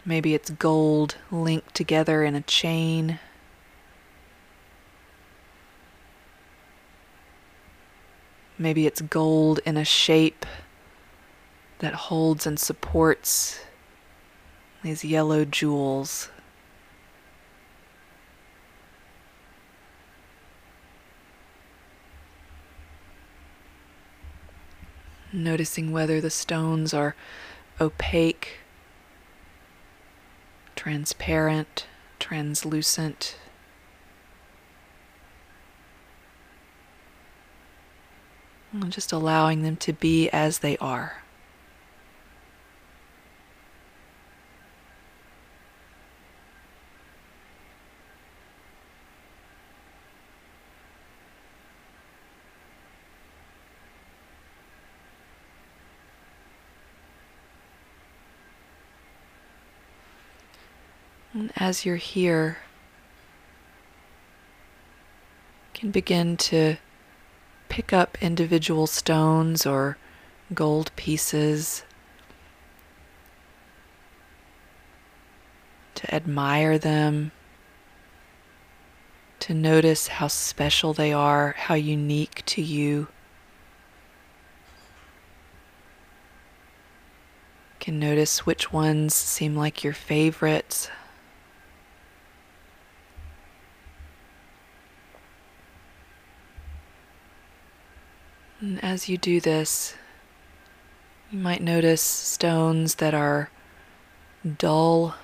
Maybe 0.04 0.34
it's 0.34 0.50
gold 0.50 1.16
linked 1.32 1.74
together 1.74 2.26
in 2.26 2.36
a 2.36 2.42
chain. 2.42 3.18
Maybe 8.58 8.88
it's 8.88 9.02
gold 9.02 9.62
in 9.66 9.78
a 9.78 9.86
shape 9.86 10.46
that 11.80 11.94
holds 11.94 12.46
and 12.46 12.60
supports 12.60 13.62
these 14.84 15.06
yellow 15.06 15.46
jewels. 15.46 16.30
Noticing 25.32 25.92
whether 25.92 26.20
the 26.20 26.30
stones 26.30 26.94
are 26.94 27.16
opaque, 27.80 28.60
transparent, 30.76 31.86
translucent. 32.20 33.38
And 38.72 38.92
just 38.92 39.12
allowing 39.12 39.64
them 39.64 39.76
to 39.78 39.94
be 39.94 40.30
as 40.30 40.60
they 40.60 40.78
are. 40.78 41.24
And 61.34 61.52
as 61.56 61.86
you're 61.86 61.96
here, 61.96 62.58
you 65.74 65.80
can 65.80 65.92
begin 65.92 66.38
to 66.38 66.78
pick 67.70 67.94
up 67.94 68.18
individual 68.22 68.88
stones 68.88 69.66
or 69.66 69.98
gold 70.54 70.92
pieces 70.96 71.84
to 75.96 76.14
admire 76.14 76.78
them, 76.80 77.32
to 79.40 79.54
notice 79.54 80.08
how 80.08 80.28
special 80.28 80.94
they 80.94 81.14
are, 81.14 81.56
how 81.58 81.76
unique 81.76 82.44
to 82.48 82.62
you. 82.62 83.08
can 87.80 87.98
notice 87.98 88.46
which 88.46 88.72
ones 88.72 89.16
seem 89.16 89.56
like 89.56 89.84
your 89.84 89.94
favorites. 89.94 90.90
And 98.62 98.84
as 98.84 99.08
you 99.08 99.18
do 99.18 99.40
this, 99.40 99.96
you 101.32 101.40
might 101.40 101.62
notice 101.62 102.02
stones 102.02 102.96
that 102.96 103.14
are 103.14 103.50
dull, 104.58 105.16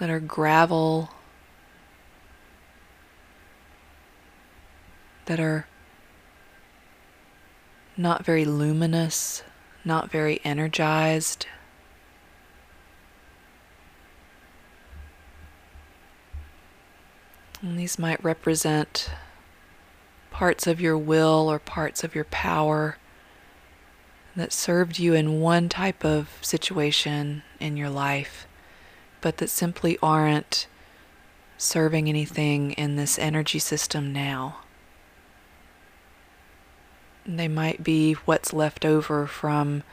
that 0.00 0.10
are 0.10 0.18
gravel, 0.18 1.10
that 5.26 5.38
are 5.38 5.66
not 7.96 8.24
very 8.24 8.44
luminous, 8.44 9.44
not 9.84 10.10
very 10.10 10.40
energized. 10.44 11.46
And 17.60 17.78
these 17.78 17.96
might 17.96 18.22
represent 18.24 19.08
parts 20.32 20.66
of 20.66 20.80
your 20.80 20.98
will 20.98 21.50
or 21.50 21.58
parts 21.58 22.02
of 22.02 22.14
your 22.14 22.24
power 22.24 22.96
that 24.34 24.52
served 24.52 24.98
you 24.98 25.14
in 25.14 25.40
one 25.40 25.68
type 25.68 26.04
of 26.04 26.38
situation 26.40 27.42
in 27.60 27.76
your 27.76 27.90
life, 27.90 28.46
but 29.20 29.36
that 29.36 29.50
simply 29.50 29.98
aren't 30.02 30.66
serving 31.58 32.08
anything 32.08 32.72
in 32.72 32.96
this 32.96 33.18
energy 33.18 33.58
system 33.58 34.12
now. 34.12 34.56
They 37.24 37.46
might 37.46 37.84
be 37.84 38.14
what's 38.14 38.52
left 38.52 38.84
over 38.84 39.26
from 39.26 39.84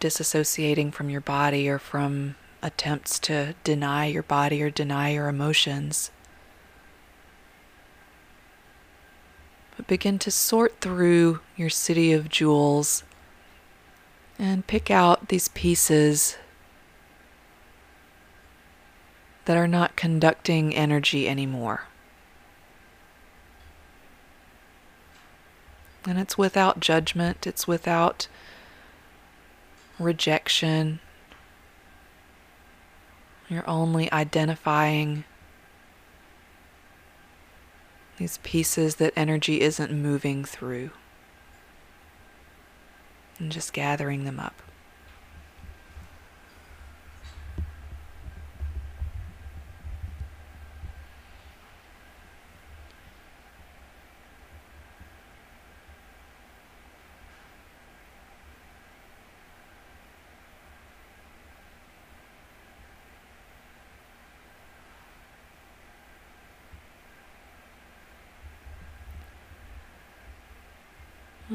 disassociating 0.00 0.92
from 0.92 1.08
your 1.08 1.20
body 1.20 1.68
or 1.68 1.78
from 1.78 2.34
attempts 2.62 3.18
to 3.20 3.54
deny 3.64 4.06
your 4.06 4.22
body 4.22 4.62
or 4.62 4.68
deny 4.70 5.10
your 5.10 5.28
emotions. 5.28 6.10
Begin 9.86 10.18
to 10.20 10.30
sort 10.30 10.80
through 10.80 11.40
your 11.56 11.70
city 11.70 12.12
of 12.12 12.28
jewels 12.28 13.04
and 14.38 14.66
pick 14.66 14.90
out 14.90 15.28
these 15.28 15.48
pieces 15.48 16.36
that 19.44 19.56
are 19.56 19.68
not 19.68 19.96
conducting 19.96 20.74
energy 20.74 21.28
anymore. 21.28 21.84
And 26.06 26.18
it's 26.18 26.38
without 26.38 26.80
judgment, 26.80 27.46
it's 27.46 27.66
without 27.68 28.28
rejection. 29.98 31.00
You're 33.48 33.68
only 33.68 34.10
identifying 34.12 35.24
these 38.20 38.38
pieces 38.42 38.96
that 38.96 39.14
energy 39.16 39.62
isn't 39.62 39.90
moving 39.90 40.44
through, 40.44 40.90
and 43.38 43.50
just 43.50 43.72
gathering 43.72 44.24
them 44.24 44.38
up. 44.38 44.60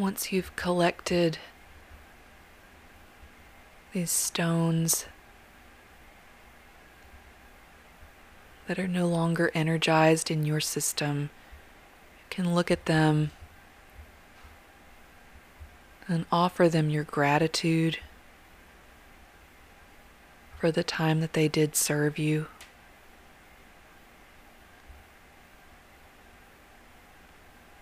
Once 0.05 0.31
you've 0.31 0.55
collected 0.55 1.39
these 3.91 4.11
stones 4.11 5.07
that 8.67 8.77
are 8.77 8.87
no 8.87 9.07
longer 9.07 9.49
energized 9.55 10.29
in 10.29 10.45
your 10.45 10.59
system, 10.59 11.31
you 12.19 12.25
can 12.29 12.53
look 12.53 12.69
at 12.69 12.85
them 12.85 13.31
and 16.07 16.27
offer 16.31 16.69
them 16.69 16.91
your 16.91 17.03
gratitude 17.03 17.97
for 20.59 20.71
the 20.71 20.83
time 20.83 21.19
that 21.19 21.33
they 21.33 21.47
did 21.47 21.75
serve 21.75 22.19
you. 22.19 22.45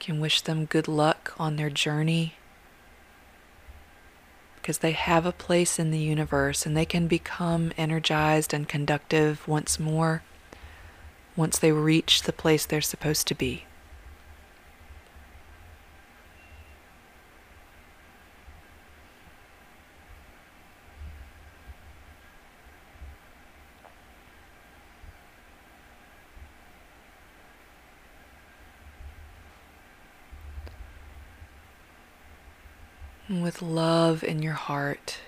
Can 0.04 0.20
wish 0.20 0.42
them 0.42 0.66
good 0.66 0.88
luck 0.88 1.34
on 1.40 1.56
their 1.56 1.70
journey 1.70 2.34
because 4.56 4.80
they 4.80 4.92
have 4.92 5.26
a 5.26 5.32
place 5.32 5.80
in 5.80 5.92
the 5.92 6.00
universe 6.00 6.66
and 6.66 6.76
they 6.76 6.86
can 6.86 7.08
become 7.08 7.72
energized 7.78 8.54
and 8.54 8.68
conductive 8.68 9.48
once 9.48 9.80
more 9.80 10.24
once 11.36 11.58
they 11.58 11.72
reach 11.72 12.24
the 12.24 12.34
place 12.34 12.66
they're 12.66 12.80
supposed 12.80 13.28
to 13.28 13.36
be. 13.36 13.66
With 33.42 33.62
love 33.62 34.24
in 34.24 34.42
your 34.42 34.54
heart. 34.54 35.20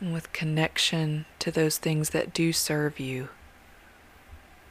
And 0.00 0.12
with 0.12 0.32
connection 0.32 1.26
to 1.38 1.50
those 1.50 1.78
things 1.78 2.10
that 2.10 2.34
do 2.34 2.52
serve 2.52 2.98
you. 2.98 3.28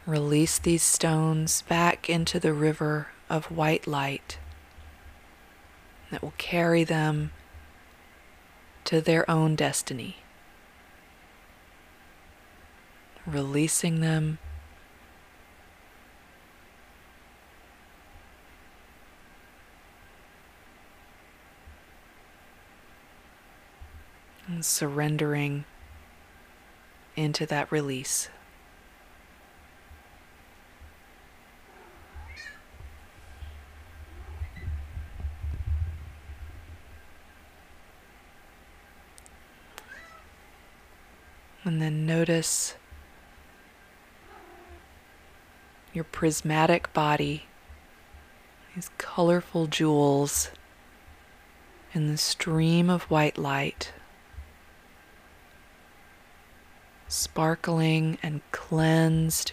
Release 0.05 0.59
these 0.59 0.83
stones 0.83 1.61
back 1.63 2.09
into 2.09 2.39
the 2.39 2.53
river 2.53 3.07
of 3.29 3.45
white 3.45 3.87
light 3.87 4.37
that 6.09 6.21
will 6.21 6.33
carry 6.37 6.83
them 6.83 7.31
to 8.83 8.99
their 8.99 9.29
own 9.29 9.55
destiny. 9.55 10.17
Releasing 13.25 14.01
them 14.01 14.39
surrendering 24.63 25.65
into 27.15 27.45
that 27.45 27.71
release. 27.71 28.29
And 41.63 41.81
then 41.81 42.05
notice 42.05 42.75
your 45.93 46.03
prismatic 46.03 46.91
body, 46.91 47.43
these 48.73 48.89
colorful 48.97 49.67
jewels 49.67 50.49
in 51.93 52.09
the 52.09 52.17
stream 52.17 52.89
of 52.89 53.03
white 53.03 53.37
light. 53.37 53.93
Sparkling 57.11 58.17
and 58.23 58.41
cleansed. 58.51 59.51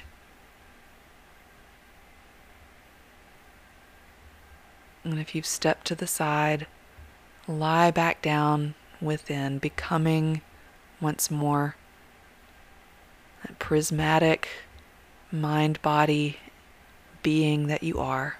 And 5.02 5.18
if 5.18 5.34
you've 5.34 5.46
stepped 5.46 5.86
to 5.88 5.94
the 5.94 6.06
side, 6.06 6.66
lie 7.46 7.90
back 7.90 8.22
down 8.22 8.74
within, 9.00 9.58
becoming 9.58 10.42
once 11.00 11.30
more 11.30 11.76
that 13.42 13.58
prismatic 13.58 14.48
mind 15.30 15.80
body 15.82 16.38
being 17.22 17.66
that 17.66 17.82
you 17.82 17.98
are. 17.98 18.36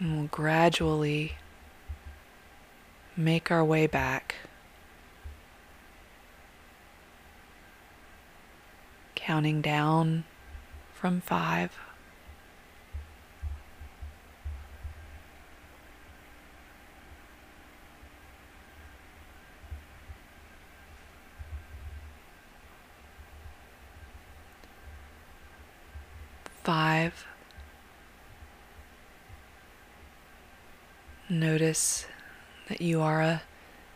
And 0.00 0.16
we'll 0.16 0.26
gradually 0.28 1.34
make 3.16 3.50
our 3.50 3.62
way 3.62 3.86
back. 3.86 4.34
Counting 9.14 9.60
down 9.60 10.24
from 10.94 11.20
five. 11.20 11.78
Notice 31.70 32.06
that 32.68 32.80
you 32.80 33.00
are 33.00 33.22
a 33.22 33.42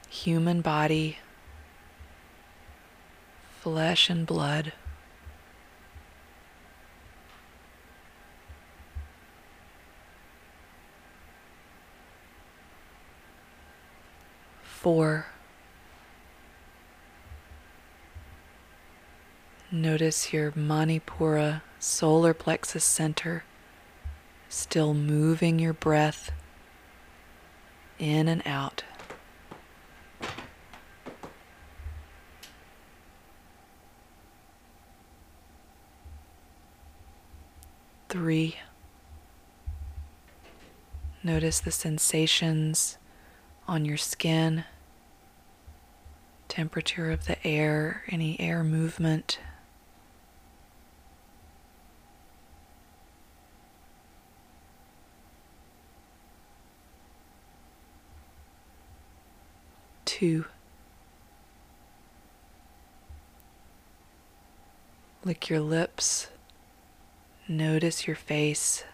human 0.09 0.61
body, 0.61 1.18
flesh 3.61 4.09
and 4.09 4.25
blood. 4.25 4.72
Four. 14.62 15.27
Notice 19.72 20.33
your 20.33 20.53
Manipura 20.53 21.62
solar 21.81 22.35
plexus 22.35 22.85
center 22.85 23.43
still 24.49 24.95
moving 24.95 25.59
your 25.59 25.72
breath 25.72 26.31
in 27.99 28.28
and 28.28 28.42
out. 28.47 28.82
Three. 38.09 38.57
Notice 41.22 41.59
the 41.59 41.70
sensations 41.70 42.99
on 43.66 43.84
your 43.84 43.97
skin, 43.97 44.64
temperature 46.49 47.11
of 47.11 47.26
the 47.26 47.45
air, 47.47 48.05
any 48.09 48.38
air 48.38 48.62
movement. 48.62 49.40
Two. 60.05 60.46
Lick 65.24 65.48
your 65.48 65.61
lips. 65.61 66.28
Notice 67.48 68.07
your 68.07 68.16
face. 68.16 68.84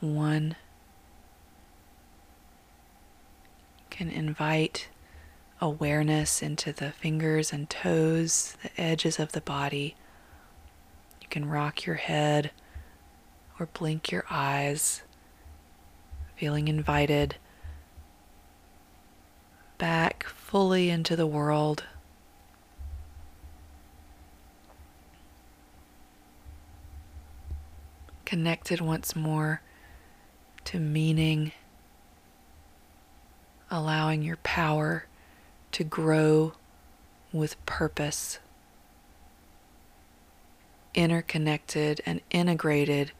One 0.00 0.56
can 3.90 4.10
invite 4.10 4.88
awareness 5.60 6.42
into 6.42 6.72
the 6.72 6.90
fingers 6.90 7.52
and 7.52 7.70
toes, 7.70 8.56
the 8.62 8.80
edges 8.80 9.20
of 9.20 9.32
the 9.32 9.40
body 9.40 9.94
can 11.32 11.48
rock 11.48 11.86
your 11.86 11.96
head 11.96 12.50
or 13.58 13.64
blink 13.64 14.12
your 14.12 14.22
eyes, 14.28 15.00
feeling 16.36 16.68
invited 16.68 17.36
back 19.78 20.24
fully 20.24 20.90
into 20.90 21.16
the 21.16 21.26
world. 21.26 21.84
Connected 28.26 28.82
once 28.82 29.16
more 29.16 29.62
to 30.66 30.78
meaning, 30.78 31.52
allowing 33.70 34.20
your 34.22 34.36
power 34.42 35.06
to 35.70 35.82
grow 35.82 36.52
with 37.32 37.64
purpose, 37.64 38.38
interconnected 40.94 42.00
and 42.04 42.20
integrated 42.30 43.12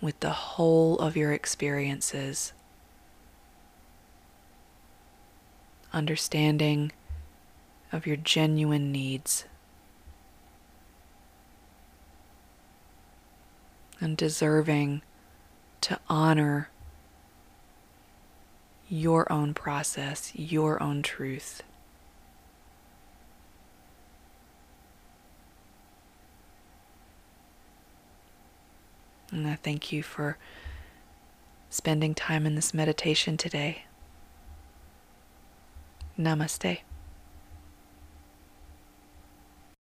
with 0.00 0.18
the 0.20 0.30
whole 0.30 0.98
of 0.98 1.16
your 1.16 1.32
experiences. 1.32 2.52
Understanding 5.92 6.92
of 7.92 8.06
your 8.06 8.16
genuine 8.16 8.92
needs. 8.92 9.44
And 14.00 14.16
deserving 14.16 15.02
to 15.82 15.98
honor 16.08 16.70
your 18.88 19.30
own 19.30 19.54
process, 19.54 20.32
your 20.34 20.82
own 20.82 21.02
truth. 21.02 21.62
And 29.30 29.46
I 29.46 29.54
thank 29.56 29.92
you 29.92 30.02
for 30.02 30.36
spending 31.68 32.14
time 32.14 32.46
in 32.46 32.56
this 32.56 32.74
meditation 32.74 33.36
today. 33.36 33.84
Namaste. 36.18 36.80